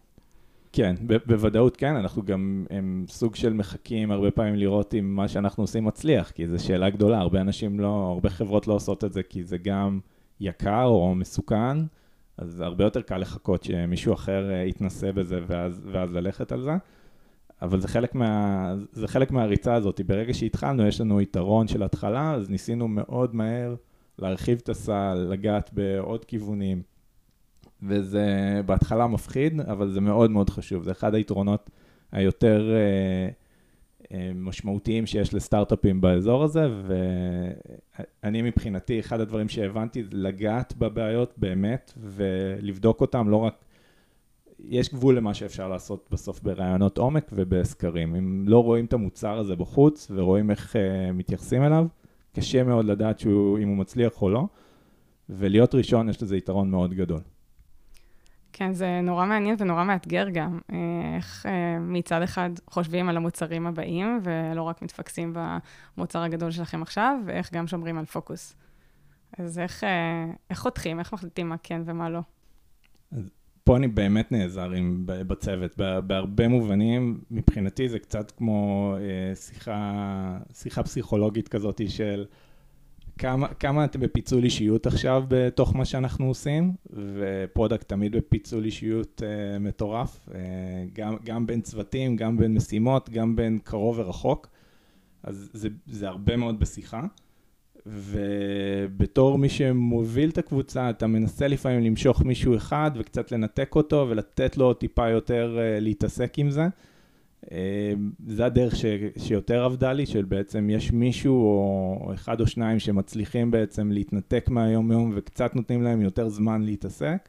[0.72, 5.28] כן, ב- בוודאות כן, אנחנו גם הם סוג של מחכים הרבה פעמים לראות אם מה
[5.28, 9.12] שאנחנו עושים מצליח, כי זו שאלה גדולה, הרבה אנשים לא, הרבה חברות לא עושות את
[9.12, 10.00] זה כי זה גם
[10.40, 11.78] יקר או מסוכן,
[12.38, 16.72] אז הרבה יותר קל לחכות שמישהו אחר אה, יתנסה בזה ואז, ואז ללכת על זה.
[17.62, 22.34] אבל זה חלק, מה, זה חלק מהריצה הזאת, ברגע שהתחלנו יש לנו יתרון של התחלה,
[22.34, 23.74] אז ניסינו מאוד מהר
[24.18, 26.82] להרחיב את הסל, לגעת בעוד כיוונים.
[27.82, 28.26] וזה
[28.66, 30.82] בהתחלה מפחיד, אבל זה מאוד מאוד חשוב.
[30.82, 31.70] זה אחד היתרונות
[32.12, 33.28] היותר אה,
[34.12, 36.68] אה, משמעותיים שיש לסטארט-אפים באזור הזה,
[38.22, 43.65] ואני מבחינתי, אחד הדברים שהבנתי זה לגעת בבעיות באמת, ולבדוק אותם, לא רק...
[44.60, 48.14] יש גבול למה שאפשר לעשות בסוף ברעיונות עומק ובסקרים.
[48.14, 51.86] אם לא רואים את המוצר הזה בחוץ ורואים איך uh, מתייחסים אליו,
[52.36, 54.46] קשה מאוד לדעת שהוא, אם הוא מצליח או לא,
[55.28, 57.20] ולהיות ראשון יש לזה יתרון מאוד גדול.
[58.58, 60.76] כן, זה נורא מעניין ונורא מאתגר גם, אה,
[61.16, 65.36] איך אה, מצד אחד חושבים על המוצרים הבאים, ולא רק מתפקסים
[65.96, 68.56] במוצר הגדול שלכם עכשיו, ואיך גם שומרים על פוקוס.
[69.38, 72.20] אז איך, אה, איך חותכים, איך מחליטים מה כן ומה לא?
[73.12, 73.30] אז
[73.66, 75.76] פה אני באמת נעזר עם, בצוות,
[76.07, 78.94] בהרבה מובנים, מבחינתי זה קצת כמו
[79.35, 82.24] שיחה, שיחה פסיכולוגית כזאת של...
[83.18, 89.22] כמה, כמה אתם בפיצול אישיות עכשיו בתוך מה שאנחנו עושים, ו product תמיד בפיצול אישיות
[89.22, 90.33] uh, מטורף, uh,
[90.92, 94.48] גם, גם בין צוותים, גם בין משימות, גם בין קרוב ורחוק,
[95.22, 97.02] אז זה, זה הרבה מאוד בשיחה.
[97.87, 104.57] ובתור מי שמוביל את הקבוצה, אתה מנסה לפעמים למשוך מישהו אחד וקצת לנתק אותו ולתת
[104.57, 106.68] לו טיפה יותר uh, להתעסק עם זה.
[107.51, 108.85] אמ, זה הדרך ש,
[109.18, 114.92] שיותר עבדה לי, של בעצם יש מישהו או אחד או שניים שמצליחים בעצם להתנתק מהיום
[114.92, 117.29] יום וקצת נותנים להם יותר זמן להתעסק,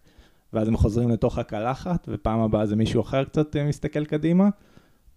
[0.53, 4.49] ואז הם חוזרים לתוך הקלחת, ופעם הבאה זה מישהו אחר קצת אה, מסתכל קדימה.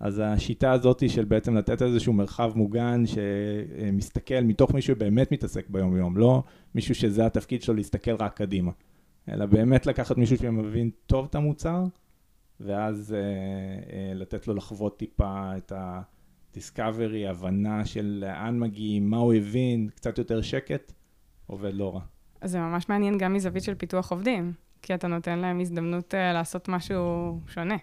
[0.01, 5.97] אז השיטה הזאת של בעצם לתת איזשהו מרחב מוגן שמסתכל מתוך מישהו שבאמת מתעסק ביום
[5.97, 6.43] יום, לא
[6.75, 8.73] מישהו שזה התפקיד שלו להסתכל רק קדימה,
[9.29, 11.85] אלא באמת לקחת מישהו שמבין טוב את המוצר,
[12.61, 19.35] ואז uh, uh, לתת לו לחוות טיפה את ה-discovery, הבנה של לאן מגיעים, מה הוא
[19.35, 20.93] הבין, קצת יותר שקט,
[21.47, 22.01] עובד לא רע.
[22.45, 26.69] זה ממש מעניין גם מזווית של פיתוח עובדים, כי אתה נותן להם הזדמנות uh, לעשות
[26.69, 27.77] משהו שונה.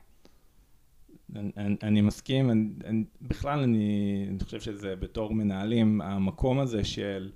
[1.35, 7.31] אני, אני, מסכים, אני, אני, בכלל אני, אני חושב שזה בתור מנהלים, המקום הזה של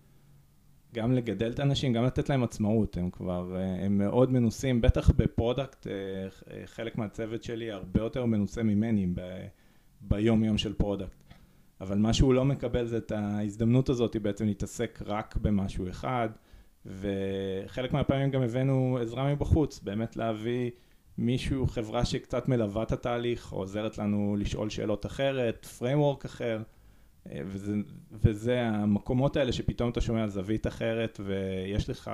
[0.93, 5.11] גם לגדל את האנשים, גם לתת להם עצמאות, הם כבר, אה, הם מאוד מנוסים, בטח
[5.11, 9.21] ב product, אה, אה, חלק מהצוות שלי הרבה יותר מנוסה ממני ב,
[10.01, 11.33] ביום יום של product.
[11.81, 16.29] אבל מה שהוא לא מקבל זה את ההזדמנות הזאת בעצם להתעסק רק במשהו אחד,
[16.85, 20.71] וחלק מהפעמים גם הבאנו עזרה מבחוץ, באמת להביא
[21.21, 26.61] מישהו, חברה שקצת מלווה את התהליך, או עוזרת לנו לשאול שאלות אחרת, framework אחר.
[27.25, 27.73] וזה,
[28.11, 32.11] וזה המקומות האלה שפתאום אתה שומע זווית אחרת ויש לך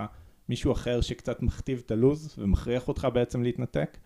[0.49, 3.97] מישהו אחר שקצת מכתיב את הלוז ומכריח אותך בעצם להתנתק,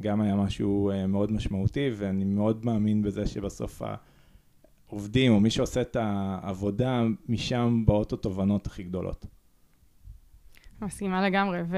[0.00, 3.82] גם היה משהו uh, מאוד משמעותי, ואני מאוד מאמין בזה שבסוף
[4.88, 9.26] העובדים, או מי שעושה את העבודה, משם באות התובנות הכי גדולות.
[10.82, 11.76] מסכימה לגמרי, ו...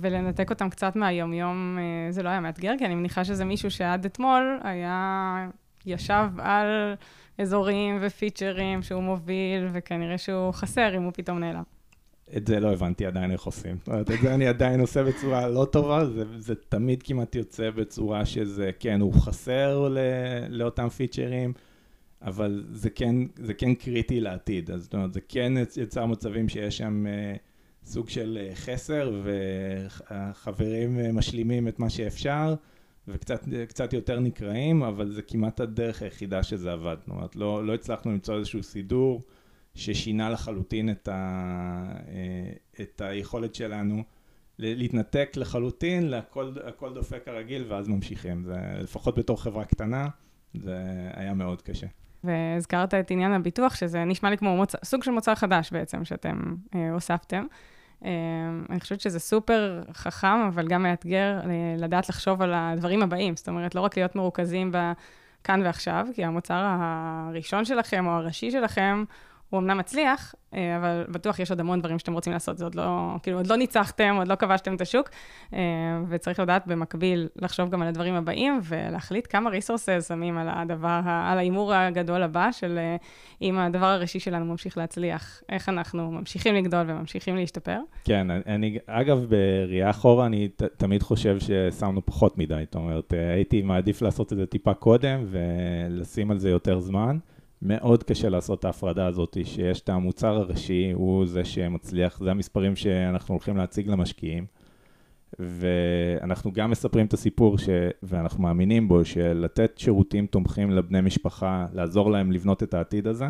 [0.00, 4.04] ולנתק אותם קצת מהיום-יום אה, זה לא היה מאתגר, כי אני מניחה שזה מישהו שעד
[4.04, 5.48] אתמול היה,
[5.86, 6.94] ישב על
[7.38, 11.62] אזורים ופיצ'רים שהוא מוביל, וכנראה שהוא חסר אם הוא פתאום נעלם.
[12.36, 13.76] את זה לא הבנתי עדיין איך עושים.
[13.78, 17.70] זאת אומרת, את זה אני עדיין עושה בצורה לא טובה, זה, זה תמיד כמעט יוצא
[17.70, 19.98] בצורה שזה, כן, הוא חסר ל,
[20.48, 21.52] לאותם פיצ'רים,
[22.22, 24.70] אבל זה כן, זה כן קריטי לעתיד.
[24.70, 27.38] אז זאת אומרת, זה כן יצר מצבים שיש שם uh,
[27.84, 32.54] סוג של uh, חסר, והחברים uh, משלימים את מה שאפשר,
[33.08, 36.96] וקצת יותר נקראים, אבל זה כמעט הדרך היחידה שזה עבד.
[37.00, 39.22] זאת אומרת, לא, לא הצלחנו למצוא איזשהו סידור.
[39.74, 41.12] ששינה לחלוטין את, ה,
[42.08, 44.02] אה, את היכולת שלנו
[44.58, 48.44] להתנתק לחלוטין, להכל, הכל דופק כרגיל ואז ממשיכים.
[48.44, 50.08] זה, לפחות בתור חברה קטנה,
[50.54, 50.76] זה
[51.14, 51.86] היה מאוד קשה.
[52.24, 54.72] והזכרת את עניין הביטוח, שזה נשמע לי כמו מוצ...
[54.84, 57.46] סוג של מוצר חדש בעצם, שאתם אה, הוספתם.
[58.04, 58.10] אה,
[58.70, 63.36] אני חושבת שזה סופר חכם, אבל גם מאתגר אה, לדעת לחשוב על הדברים הבאים.
[63.36, 69.04] זאת אומרת, לא רק להיות מרוכזים בכאן ועכשיו, כי המוצר הראשון שלכם או הראשי שלכם
[69.50, 72.74] הוא אמנם מצליח, אה, אבל בטוח יש עוד המון דברים שאתם רוצים לעשות, זה עוד
[72.74, 75.10] לא, כאילו, עוד לא ניצחתם, עוד לא כבשתם את השוק,
[75.54, 75.58] אה,
[76.08, 81.38] וצריך לדעת במקביל לחשוב גם על הדברים הבאים, ולהחליט כמה ריסורסס שמים על הדבר, על
[81.38, 82.96] ההימור הגדול הבא, של אה,
[83.42, 87.78] אם הדבר הראשי שלנו ממשיך להצליח, איך אנחנו ממשיכים לגדול וממשיכים להשתפר.
[88.04, 93.62] כן, אני, אגב, בראייה אחורה, אני ת, תמיד חושב ששמנו פחות מדי, זאת אומרת, הייתי
[93.62, 97.18] מעדיף לעשות את זה טיפה קודם, ולשים על זה יותר זמן.
[97.62, 102.76] מאוד קשה לעשות את ההפרדה הזאת, שיש את המוצר הראשי, הוא זה שמצליח, זה המספרים
[102.76, 104.46] שאנחנו הולכים להציג למשקיעים.
[105.38, 107.68] ואנחנו גם מספרים את הסיפור, ש...
[108.02, 113.26] ואנחנו מאמינים בו, שלתת שירותים תומכים לבני משפחה, לעזור להם לבנות את העתיד הזה.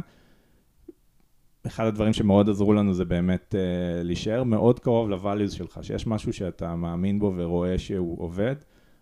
[1.66, 6.32] אחד הדברים שמאוד עזרו לנו זה באמת uh, להישאר מאוד קרוב ל-values שלך, שיש משהו
[6.32, 8.56] שאתה מאמין בו ורואה שהוא עובד.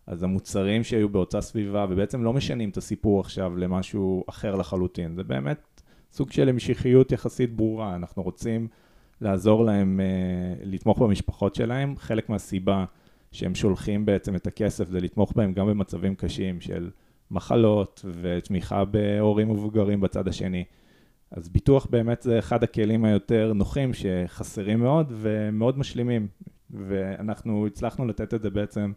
[0.07, 5.23] אז המוצרים שהיו באותה סביבה, ובעצם לא משנים את הסיפור עכשיו למשהו אחר לחלוטין, זה
[5.23, 8.69] באמת סוג של המשכיות יחסית ברורה, אנחנו רוצים
[9.21, 12.85] לעזור להם uh, לתמוך במשפחות שלהם, חלק מהסיבה
[13.33, 16.91] שהם שולחים בעצם את הכסף זה לתמוך בהם גם במצבים קשים של
[17.31, 20.65] מחלות ותמיכה בהורים מבוגרים בצד השני.
[21.31, 26.29] אז ביטוח באמת זה אחד הכלים היותר נוחים שחסרים מאוד ומאוד משלימים,
[26.71, 28.93] ואנחנו הצלחנו לתת את זה בעצם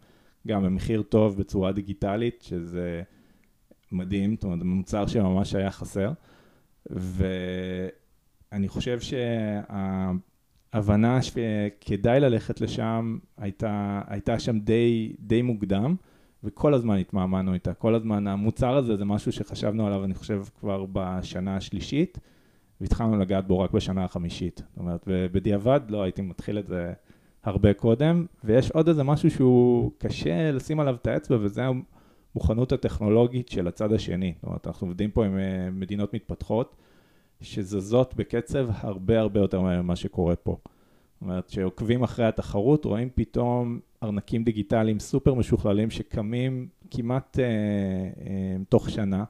[0.46, 3.02] גם במחיר טוב בצורה דיגיטלית, שזה
[3.92, 6.12] מדהים, זאת אומרת, מוצר שממש היה חסר.
[6.90, 8.98] ואני חושב
[10.72, 15.96] שההבנה שכדאי ללכת לשם הייתה, הייתה שם די, די מוקדם,
[16.44, 17.74] וכל הזמן התמהמהנו איתה.
[17.74, 22.18] כל הזמן, המוצר הזה זה משהו שחשבנו עליו, אני חושב, כבר בשנה השלישית,
[22.80, 24.62] והתחלנו לגעת בו רק בשנה החמישית.
[24.68, 26.92] זאת אומרת, ובדיעבד לא הייתי מתחיל את זה
[27.46, 31.62] הרבה קודם, ויש עוד איזה משהו שהוא קשה לשים עליו את האצבע, וזה
[32.34, 34.34] המוכנות הטכנולוגית של הצד השני.
[34.36, 36.76] זאת אומרת, אנחנו עובדים פה עם אה, מדינות מתפתחות,
[37.40, 40.56] שזזות בקצב הרבה הרבה יותר מהר ממה שקורה פה.
[40.62, 48.56] זאת אומרת, שעוקבים אחרי התחרות, רואים פתאום ארנקים דיגיטליים סופר משוכללים שקמים כמעט אה, אה,
[48.68, 49.24] תוך שנה.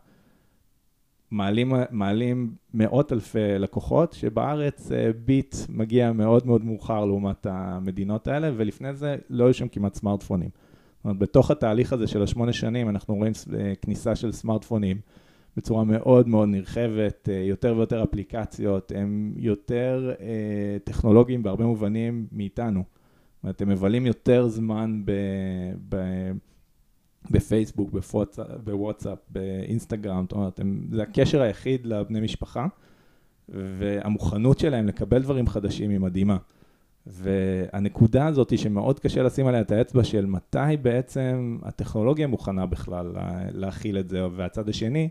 [1.30, 8.50] מעלים, מעלים מאות אלפי לקוחות, שבארץ אה, ביט מגיע מאוד מאוד מאוחר לעומת המדינות האלה,
[8.56, 10.48] ולפני זה לא היו שם כמעט סמארטפונים.
[10.96, 15.00] זאת אומרת, בתוך התהליך הזה של השמונה שנים, אנחנו רואים אה, כניסה של סמארטפונים
[15.56, 20.14] בצורה מאוד מאוד נרחבת, אה, יותר ויותר אפליקציות, הם יותר
[20.84, 22.84] טכנולוגיים בהרבה מובנים מאיתנו.
[23.36, 25.12] זאת אומרת, הם מבלים יותר זמן ב...
[25.88, 25.96] ב
[27.30, 27.90] בפייסבוק,
[28.64, 32.66] בוואטסאפ, באינסטגרם, זאת אומרת, הם, זה הקשר היחיד לבני משפחה,
[33.48, 36.36] והמוכנות שלהם לקבל דברים חדשים היא מדהימה.
[37.06, 43.12] והנקודה הזאת היא שמאוד קשה לשים עליה את האצבע של מתי בעצם הטכנולוגיה מוכנה בכלל
[43.52, 45.08] להכיל את זה, והצד השני,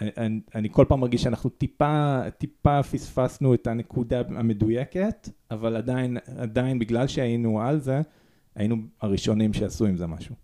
[0.00, 6.78] אני, אני כל פעם מרגיש שאנחנו טיפה, טיפה פספסנו את הנקודה המדויקת, אבל עדיין, עדיין
[6.78, 8.00] בגלל שהיינו על זה,
[8.54, 10.34] היינו הראשונים שעשו עם זה משהו.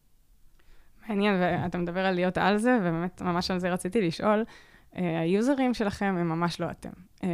[1.09, 4.45] מעניין, ואתה מדבר על להיות על זה, ובאמת, ממש על זה רציתי לשאול.
[4.92, 6.90] Uh, היוזרים שלכם הם ממש לא אתם.
[7.21, 7.25] Uh,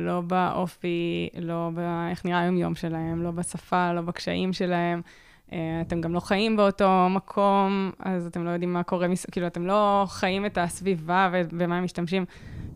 [0.00, 5.00] לא באופי, לא באיך נראה היום-יום שלהם, לא בשפה, לא בקשיים שלהם.
[5.48, 5.52] Uh,
[5.86, 9.06] אתם גם לא חיים באותו מקום, אז אתם לא יודעים מה קורה.
[9.32, 12.24] כאילו, אתם לא חיים את הסביבה ובמה הם משתמשים.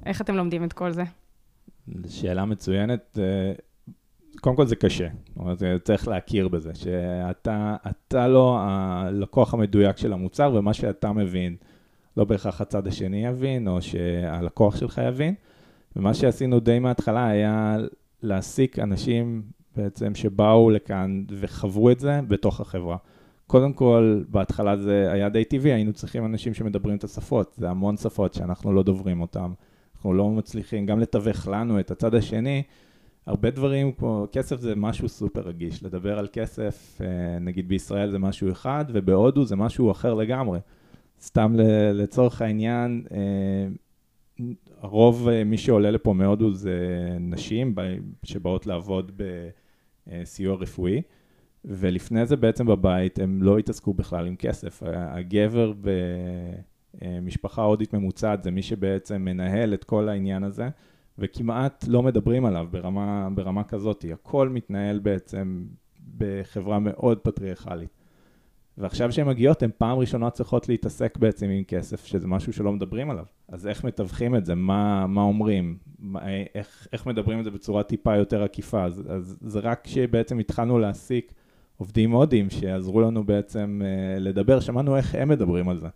[0.07, 1.05] איך אתם לומדים את כל זה?
[2.09, 3.19] שאלה מצוינת.
[4.41, 5.09] קודם כל זה קשה,
[5.85, 11.57] צריך להכיר בזה, שאתה לא הלקוח המדויק של המוצר, ומה שאתה מבין,
[12.17, 15.35] לא בהכרח הצד השני יבין, או שהלקוח שלך יבין.
[15.97, 17.77] ומה שעשינו די מההתחלה היה
[18.23, 19.43] להעסיק אנשים
[19.77, 22.97] בעצם שבאו לכאן וחוו את זה בתוך החברה.
[23.47, 27.97] קודם כל, בהתחלה זה היה די טבעי, היינו צריכים אנשים שמדברים את השפות, זה המון
[27.97, 29.51] שפות שאנחנו לא דוברים אותן.
[29.97, 32.63] אנחנו לא מצליחים גם לתווך לנו את הצד השני.
[33.27, 38.19] הרבה דברים כמו, כסף זה משהו סופר רגיש, לדבר על כסף, אה, נגיד בישראל זה
[38.19, 40.59] משהו אחד, ובהודו זה משהו אחר לגמרי.
[41.21, 41.57] סתם
[41.95, 43.67] לצורך העניין, אה,
[44.81, 46.77] הרוב אה, מי שעולה לפה מהודו זה
[47.21, 47.75] נשים
[48.23, 49.21] שבאות לעבוד
[50.07, 51.03] בסיוע רפואי,
[51.65, 54.83] ולפני זה בעצם בבית הם לא התעסקו בכלל עם כסף.
[54.87, 55.73] הגבר
[57.03, 60.69] במשפחה הודית ממוצעת זה מי שבעצם מנהל את כל העניין הזה,
[61.19, 64.05] וכמעט לא מדברים עליו ברמה, ברמה כזאת.
[64.13, 65.67] הכל מתנהל בעצם
[66.19, 67.91] בחברה מאוד פטריארכלית.
[68.79, 73.11] ועכשיו שהן מגיעות, הן פעם ראשונה צריכות להתעסק בעצם עם כסף, שזה משהו שלא מדברים
[73.11, 73.25] עליו.
[73.49, 74.55] אז איך מתווכים את זה?
[74.55, 75.79] מה, מה אומרים?
[75.99, 76.21] מה,
[76.55, 78.85] איך, איך מדברים את זה בצורה טיפה יותר עקיפה?
[78.85, 81.33] אז, אז זה רק כשבעצם התחלנו להעסיק
[81.77, 85.89] עובדים הודים שיעזרו לנו בעצם uh, לדבר, שמענו איך הם מדברים על זה.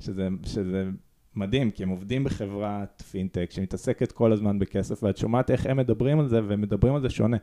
[0.00, 0.90] שזה, שזה
[1.36, 6.20] מדהים, כי הם עובדים בחברת פינטק שמתעסקת כל הזמן בכסף, ואת שומעת איך הם מדברים
[6.20, 7.36] על זה, והם מדברים על זה שונה.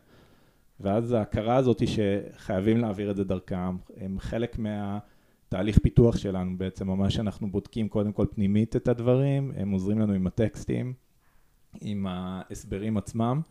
[0.79, 6.87] ואז ההכרה הזאת היא שחייבים להעביר את זה דרכם, הם חלק מהתהליך פיתוח שלנו בעצם,
[6.87, 10.93] ממש אנחנו בודקים קודם כל פנימית את הדברים, הם עוזרים לנו עם הטקסטים,
[11.81, 13.41] עם ההסברים עצמם,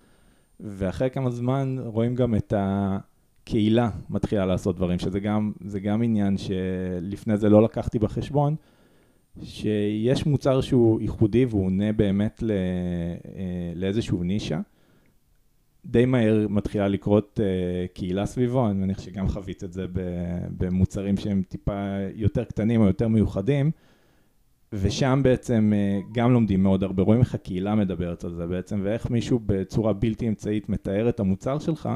[0.61, 7.37] ואחרי כמה זמן רואים גם את הקהילה מתחילה לעשות דברים, שזה גם, גם עניין שלפני
[7.37, 8.57] זה לא לקחתי בחשבון,
[9.43, 14.61] שיש מוצר שהוא ייחודי והוא עונה באמת אה, לאיזשהו נישה.
[15.87, 19.87] די מהר מתחילה לקרות uh, קהילה סביבו, אני מניח שגם חווית את זה
[20.59, 23.71] במוצרים שהם טיפה יותר קטנים או יותר מיוחדים,
[24.73, 29.11] ושם בעצם uh, גם לומדים מאוד הרבה, רואים איך הקהילה מדברת על זה בעצם, ואיך
[29.11, 31.89] מישהו בצורה בלתי אמצעית מתאר את המוצר שלך,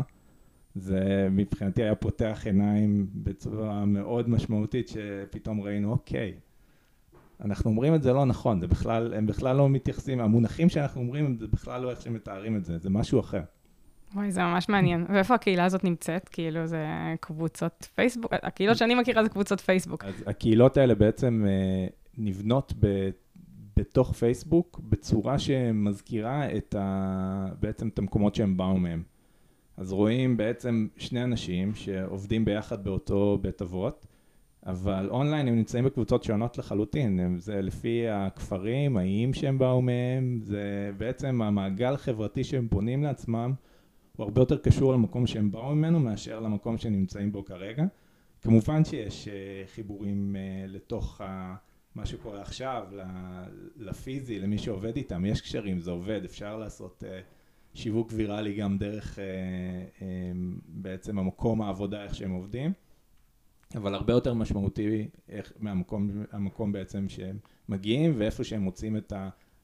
[0.74, 6.34] זה מבחינתי היה פותח עיניים בצורה מאוד משמעותית, שפתאום ראינו, אוקיי,
[7.44, 11.36] אנחנו אומרים את זה לא נכון, זה בכלל, הם בכלל לא מתייחסים, המונחים שאנחנו אומרים,
[11.38, 13.42] זה בכלל לא איך שמתארים את זה, זה משהו אחר.
[14.14, 15.06] וואי, זה ממש מעניין.
[15.08, 16.28] ואיפה הקהילה הזאת נמצאת?
[16.28, 16.86] כאילו, זה
[17.20, 18.32] קבוצות פייסבוק?
[18.32, 20.04] הקהילות שאני מכירה זה קבוצות פייסבוק.
[20.04, 21.86] אז הקהילות האלה בעצם אה,
[22.18, 23.10] נבנות ב...
[23.76, 27.46] בתוך פייסבוק בצורה שמזכירה את ה...
[27.60, 29.02] בעצם את המקומות שהם באו מהם.
[29.76, 34.06] אז רואים בעצם שני אנשים שעובדים ביחד באותו בית אבות,
[34.66, 40.90] אבל אונליין הם נמצאים בקבוצות שונות לחלוטין, זה לפי הכפרים, האיים שהם באו מהם, זה
[40.96, 43.52] בעצם המעגל החברתי שהם בונים לעצמם.
[44.16, 47.84] הוא הרבה יותר קשור למקום שהם באו ממנו מאשר למקום שנמצאים בו כרגע.
[48.40, 49.30] כמובן שיש uh,
[49.74, 51.24] חיבורים uh, לתוך uh,
[51.94, 52.86] מה שקורה עכשיו,
[53.76, 57.06] לפיזי, למי שעובד איתם, יש קשרים, זה עובד, אפשר לעשות uh,
[57.74, 59.18] שיווק ויראלי גם דרך
[60.68, 62.72] בעצם המקום העבודה, איך שהם עובדים,
[63.76, 69.12] אבל הרבה יותר משמעותי איך, מהמקום המקום בעצם שהם מגיעים ואיפה שהם מוצאים את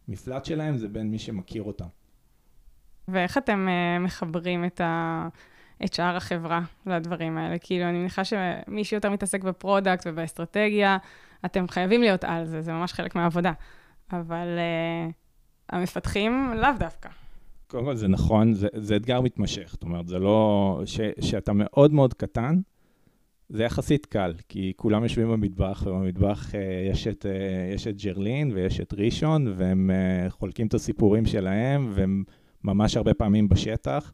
[0.09, 1.87] המפלט שלהם זה בין מי שמכיר אותם.
[3.09, 5.29] ואיך אתם uh, מחברים את, ה...
[5.85, 7.59] את שאר החברה לדברים האלה?
[7.59, 10.99] כאילו, אני מניחה שמי שיותר מתעסק ב product ובאסטרטגיה,
[11.45, 13.53] אתם חייבים להיות על זה, זה ממש חלק מהעבודה.
[14.13, 15.13] אבל uh,
[15.69, 17.09] המפתחים לאו דווקא.
[17.67, 19.69] קודם כל זה נכון, זה, זה אתגר מתמשך.
[19.71, 20.81] זאת אומרת, זה לא...
[20.85, 22.61] ש, שאתה מאוד מאוד קטן,
[23.49, 26.57] זה יחסית קל, כי כולם יושבים במטבח, ובמטבח uh,
[26.93, 31.91] יש, את, uh, יש את ג'רלין ויש את ראשון, והם uh, חולקים את הסיפורים שלהם,
[31.95, 32.25] והם
[32.65, 34.13] ממש הרבה פעמים בשטח,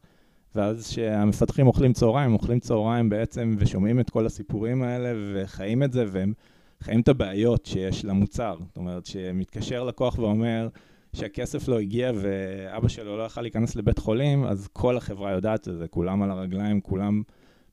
[0.55, 6.05] ואז כשהמפתחים אוכלים צהריים, אוכלים צהריים בעצם ושומעים את כל הסיפורים האלה וחיים את זה,
[6.11, 6.33] והם
[6.81, 8.57] חיים את הבעיות שיש למוצר.
[8.67, 10.67] זאת אומרת, שמתקשר לקוח ואומר
[11.13, 15.77] שהכסף לא הגיע ואבא שלו לא יכל להיכנס לבית חולים, אז כל החברה יודעת את
[15.77, 17.21] זה, כולם על הרגליים, כולם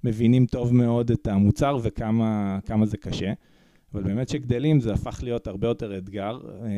[0.04, 3.32] מבינים טוב מאוד את המוצר וכמה זה קשה.
[3.94, 6.38] אבל באמת שגדלים זה הפך להיות הרבה יותר אתגר.
[6.64, 6.68] אה,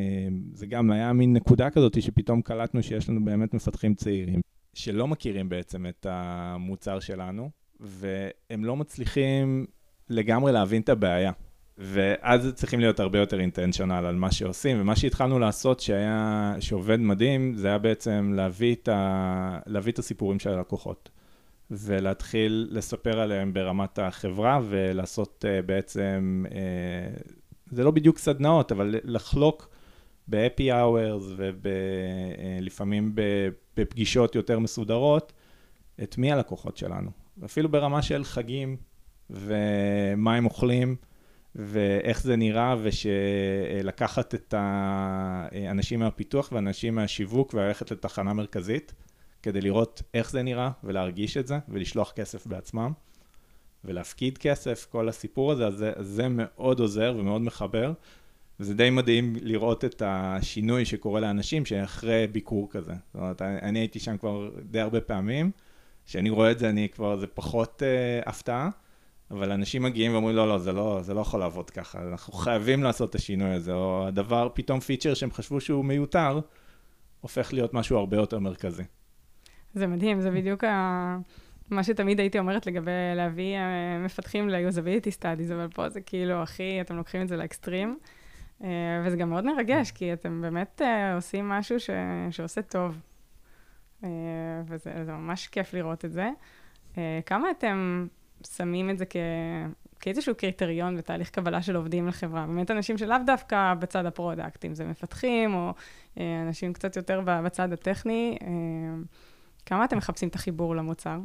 [0.53, 4.41] זה גם היה מין נקודה כזאת שפתאום קלטנו שיש לנו באמת מפתחים צעירים,
[4.75, 7.51] שלא מכירים בעצם את המוצר שלנו,
[7.81, 9.67] והם לא מצליחים
[10.11, 11.33] לגמרי להבין את הבעיה.
[11.79, 17.55] ואז צריכים להיות הרבה יותר אינטנשיונל על מה שעושים, ומה שהתחלנו לעשות שהיה, שעובד מדהים,
[17.55, 21.11] זה היה בעצם להביא את, ה, להביא את הסיפורים של הלקוחות.
[21.71, 26.53] ולהתחיל לספר עליהם ברמת החברה ולעשות uh, בעצם, uh,
[27.71, 29.69] זה לא בדיוק סדנאות, אבל לחלוק
[30.29, 31.43] ב-happy hours
[32.61, 33.21] ולפעמים uh,
[33.77, 35.33] בפגישות יותר מסודרות,
[36.03, 37.11] את מי הלקוחות שלנו.
[37.45, 38.77] אפילו ברמה של חגים,
[39.31, 40.97] ומה הם אוכלים,
[41.55, 48.93] ואיך זה נראה, ושלקחת את האנשים מהפיתוח ואנשים מהשיווק וללכת לתחנה מרכזית,
[49.45, 52.93] כדי לראות איך זה נראה ולהרגיש את זה, ולשלוח כסף בעצמם,
[53.85, 57.93] ולהפקיד כסף, כל הסיפור הזה, אז זה, זה מאוד עוזר ומאוד מחבר.
[58.61, 62.93] וזה די מדהים לראות את השינוי שקורה לאנשים שאחרי ביקור כזה.
[62.93, 65.51] זאת אומרת, אני הייתי שם כבר די הרבה פעמים,
[66.07, 68.71] כשאני רואה את זה, אני כבר, זה פחות uh, הפתעה,
[69.31, 72.83] אבל אנשים מגיעים ואומרים, לא, לא, זה לא, זה לא יכול לעבוד ככה, אנחנו חייבים
[72.83, 76.41] לעשות את השינוי הזה, או הדבר, פתאום פיצ'ר שהם חשבו שהוא מיותר,
[77.21, 78.83] הופך להיות משהו הרבה יותר מרכזי.
[79.75, 81.19] זה מדהים, זה בדיוק ה...
[81.71, 86.81] מה שתמיד הייתי אומרת לגבי להביא uh, מפתחים ל-usability studies, אבל פה זה כאילו, הכי,
[86.81, 87.99] אתם לוקחים את זה לאקסטרים.
[88.61, 88.65] Uh,
[89.05, 91.91] וזה גם מאוד מרגש, כי אתם באמת uh, עושים משהו ש...
[92.31, 92.99] שעושה טוב.
[94.67, 96.31] וזה ממש כיף לראות את זה.
[97.27, 98.07] כמה אתם
[98.57, 99.17] שמים את זה כ...
[100.01, 102.47] כאיזשהו קריטריון בתהליך קבלה של עובדים לחברה?
[102.47, 105.73] באמת אנשים שלאו דווקא בצד ה product, אם זה מפתחים, או
[106.17, 108.39] אנשים קצת יותר בצד הטכני,
[109.67, 111.19] כמה אתם מחפשים את החיבור למוצר?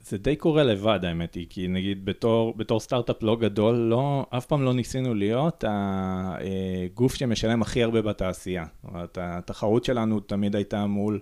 [0.00, 4.46] זה די קורה לבד, האמת היא, כי נגיד בתור, בתור סטארט-אפ לא גדול, לא, אף
[4.46, 8.64] פעם לא ניסינו להיות הגוף שמשלם הכי הרבה בתעשייה.
[8.82, 11.20] זאת אומרת, התחרות שלנו תמיד הייתה מול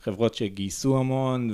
[0.00, 1.50] חברות שגייסו המון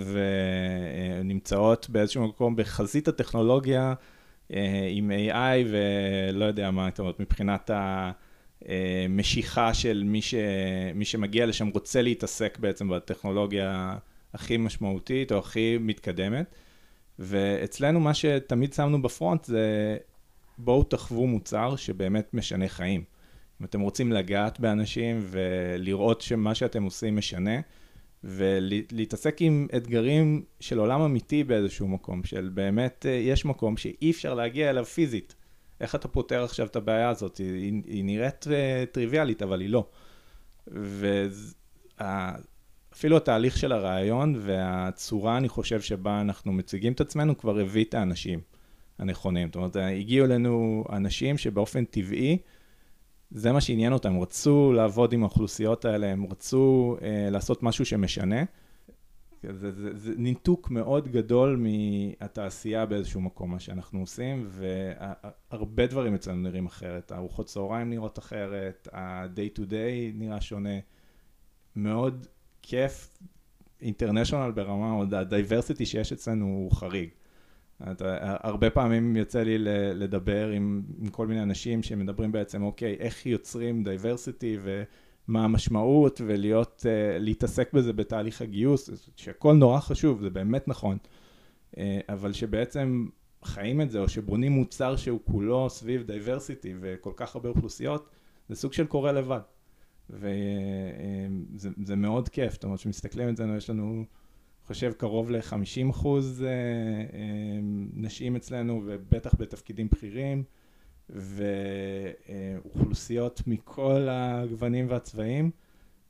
[1.20, 3.94] ונמצאות באיזשהו מקום בחזית הטכנולוגיה
[4.90, 7.70] עם AI ולא יודע מה, זאת אומרת, מבחינת
[8.68, 10.34] המשיכה של מי, ש,
[10.94, 13.96] מי שמגיע לשם רוצה להתעסק בעצם בטכנולוגיה.
[14.34, 16.54] הכי משמעותית או הכי מתקדמת.
[17.18, 19.96] ואצלנו מה שתמיד שמנו בפרונט זה
[20.58, 23.04] בואו תחוו מוצר שבאמת משנה חיים.
[23.60, 27.60] אם אתם רוצים לגעת באנשים ולראות שמה שאתם עושים משנה,
[28.24, 34.34] ולהתעסק עם אתגרים של עולם אמיתי באיזשהו מקום, של באמת אה, יש מקום שאי אפשר
[34.34, 35.34] להגיע אליו פיזית.
[35.83, 37.37] איך אתה פותר עכשיו את הבעיה הזאת?
[37.37, 39.87] היא, היא נראית אה, טריוויאלית, אבל היא לא.
[40.66, 42.33] וה...
[42.93, 47.95] אפילו התהליך של הרעיון והצורה, אני חושב, שבה אנחנו מציגים את עצמנו, כבר הביא את
[47.95, 48.41] האנשים
[48.99, 49.49] הנכונים.
[49.49, 52.39] זאת אומרת, הגיעו אלינו אנשים שבאופן טבעי,
[53.30, 57.85] זה מה שעניין אותם, הם רצו לעבוד עם האוכלוסיות האלה, הם רצו אה, לעשות משהו
[57.85, 58.43] שמשנה.
[59.51, 66.43] זה, זה, זה ניתוק מאוד גדול מהתעשייה באיזשהו מקום, מה שאנחנו עושים, והרבה דברים אצלנו
[66.43, 67.12] נראים אחרת.
[67.12, 70.78] הארוחות צהריים נראות אחרת, ה-day to day נראה שונה.
[71.76, 72.26] מאוד
[72.62, 73.18] כיף
[73.80, 77.09] international ברמה, או ה diversity שיש אצלנו הוא חריג.
[78.20, 79.59] הרבה פעמים יוצא לי
[79.95, 84.59] לדבר עם, עם כל מיני אנשים שמדברים בעצם, אוקיי, איך יוצרים diversity
[85.28, 90.98] ומה המשמעות, ולהיות, uh, להתעסק בזה בתהליך הגיוס, שהכל נורא חשוב, זה באמת נכון,
[91.74, 93.08] uh, אבל שבעצם
[93.44, 98.08] חיים את זה, או שבונים מוצר שהוא כולו סביב diversity וכל כך הרבה אוכלוסיות,
[98.48, 99.40] זה סוג של קורה לבד.
[100.10, 104.04] וזה מאוד כיף, זאת אומרת, כשמסתכלים על זה, יש לנו,
[104.66, 107.58] חושב, קרוב ל-50 אחוז אה, אה,
[107.94, 110.44] נשים אצלנו, ובטח בתפקידים בכירים,
[112.28, 115.50] ואוכלוסיות מכל הגוונים והצבעים,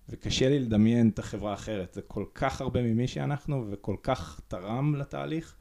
[0.09, 1.95] וקשה לי לדמיין את החברה האחרת.
[1.95, 5.57] זה כל כך הרבה ממי שאנחנו, וכל כך תרם לתהליך,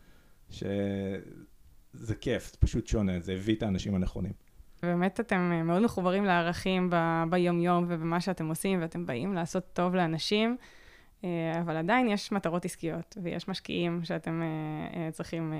[0.49, 4.33] שזה כיף, זה פשוט שונה, זה הביא את האנשים הנכונים.
[4.83, 9.95] ובאמת אתם אה, מאוד מחוברים לערכים ב- ביום-יום ובמה שאתם עושים, ואתם באים לעשות טוב
[9.95, 10.57] לאנשים,
[11.23, 15.53] אה, אבל עדיין יש מטרות עסקיות, ויש משקיעים שאתם אה, צריכים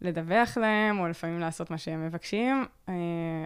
[0.00, 2.64] לדווח להם, או לפעמים לעשות מה שהם מבקשים.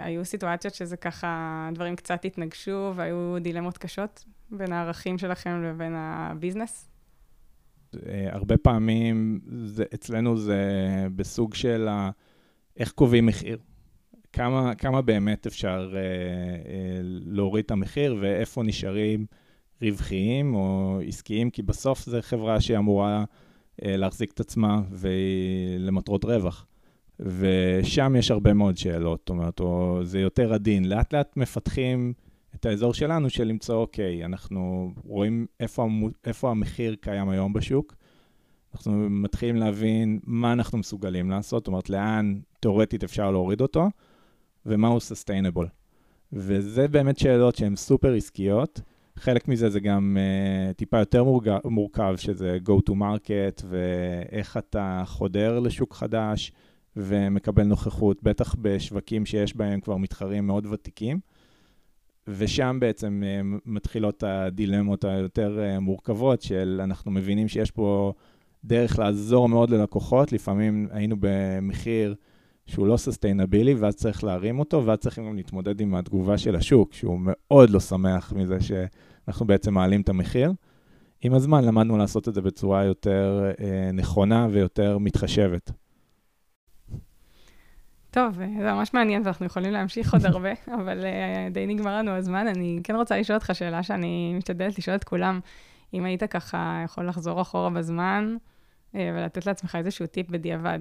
[0.03, 6.89] היו סיטואציות שזה ככה, דברים קצת התנגשו, והיו דילמות קשות בין הערכים שלכם לבין הביזנס?
[8.31, 10.63] הרבה פעמים זה, אצלנו זה
[11.17, 12.11] בסוג של ה...
[12.77, 13.59] איך קובעים מחיר.
[14.33, 19.27] כמה, כמה באמת אפשר אה, אה, להוריד את המחיר ואיפה נשארים
[19.83, 23.25] רווחיים או עסקיים, כי בסוף זו חברה שאמורה אה,
[23.83, 26.67] להחזיק את עצמה ולמטרות רווח.
[27.21, 30.89] ושם יש הרבה מאוד שאלות, זאת אומרת, או זה יותר עדין.
[30.89, 32.13] לאט לאט מפתחים
[32.55, 35.89] את האזור שלנו של למצוא, אוקיי, אנחנו רואים איפה,
[36.25, 37.95] איפה המחיר קיים היום בשוק,
[38.75, 43.89] אנחנו מתחילים להבין מה אנחנו מסוגלים לעשות, זאת אומרת, לאן תאורטית אפשר להוריד אותו,
[44.67, 45.67] ומהו sustainable.
[46.33, 48.81] וזה באמת שאלות שהן סופר עסקיות.
[49.19, 55.03] חלק מזה זה גם uh, טיפה יותר מורכב, מורכב, שזה go to market, ואיך אתה
[55.07, 56.53] חודר לשוק חדש
[56.97, 61.21] ומקבל נוכחות, בטח בשווקים שיש בהם כבר מתחרים מאוד ותיקים.
[62.29, 68.13] ושם בעצם uh, מתחילות הדילמות היותר uh, מורכבות של אנחנו מבינים שיש פה
[68.65, 72.15] דרך לעזור מאוד ללקוחות, לפעמים היינו במחיר
[72.69, 76.93] שהוא לא סוסטיינבילי, ואז צריך להרים אותו, ואז צריכים גם להתמודד עם התגובה של השוק,
[76.93, 80.53] שהוא מאוד לא שמח מזה שאנחנו בעצם מעלים את המחיר.
[81.21, 85.71] עם הזמן למדנו לעשות את זה בצורה יותר אה, נכונה ויותר מתחשבת.
[88.11, 90.53] טוב, אה, זה ממש מעניין ואנחנו יכולים להמשיך עוד הרבה,
[90.83, 92.47] אבל uh, די נגמר לנו הזמן.
[92.47, 95.41] אני כן רוצה לשאול אותך שאלה שאני משתדלת לשאול את כולם.
[95.95, 98.37] אם היית ככה יכול לחזור אחורה בזמן
[98.93, 100.79] uh, ולתת לעצמך איזשהו טיפ בדיעבד.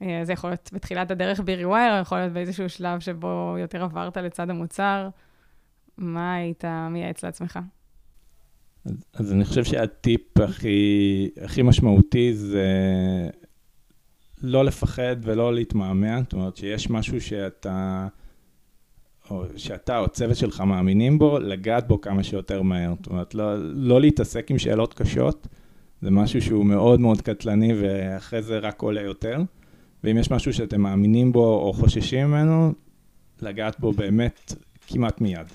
[0.00, 4.50] Uh, זה יכול להיות בתחילת הדרך ב-rewire, יכול להיות באיזשהו שלב שבו יותר עברת לצד
[4.50, 5.08] המוצר.
[5.98, 7.58] מה היית מייעץ לעצמך?
[8.84, 12.66] אז, אז אני חושב שהטיפ הכי, הכי משמעותי זה
[14.42, 18.06] לא לפחד ולא להתמהמה, זאת אומרת שיש משהו שאתה,
[19.30, 22.94] או שאתה או צוות שלך מאמינים בו, לגעת בו כמה שיותר מהר.
[22.96, 25.46] זאת אומרת, לא, לא להתעסק עם שאלות קשות,
[26.02, 29.42] זה משהו שהוא מאוד מאוד קטלני ואחרי זה רק עולה יותר.
[30.04, 32.72] ואם יש משהו שאתם מאמינים בו או חוששים ממנו,
[33.42, 34.52] לגעת בו באמת
[34.86, 35.46] כמעט מיד.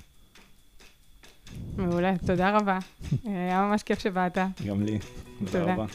[1.77, 2.79] מעולה, תודה רבה.
[3.23, 4.37] היה ממש כיף שבאת.
[4.67, 4.99] גם לי.
[5.45, 5.85] תודה רבה.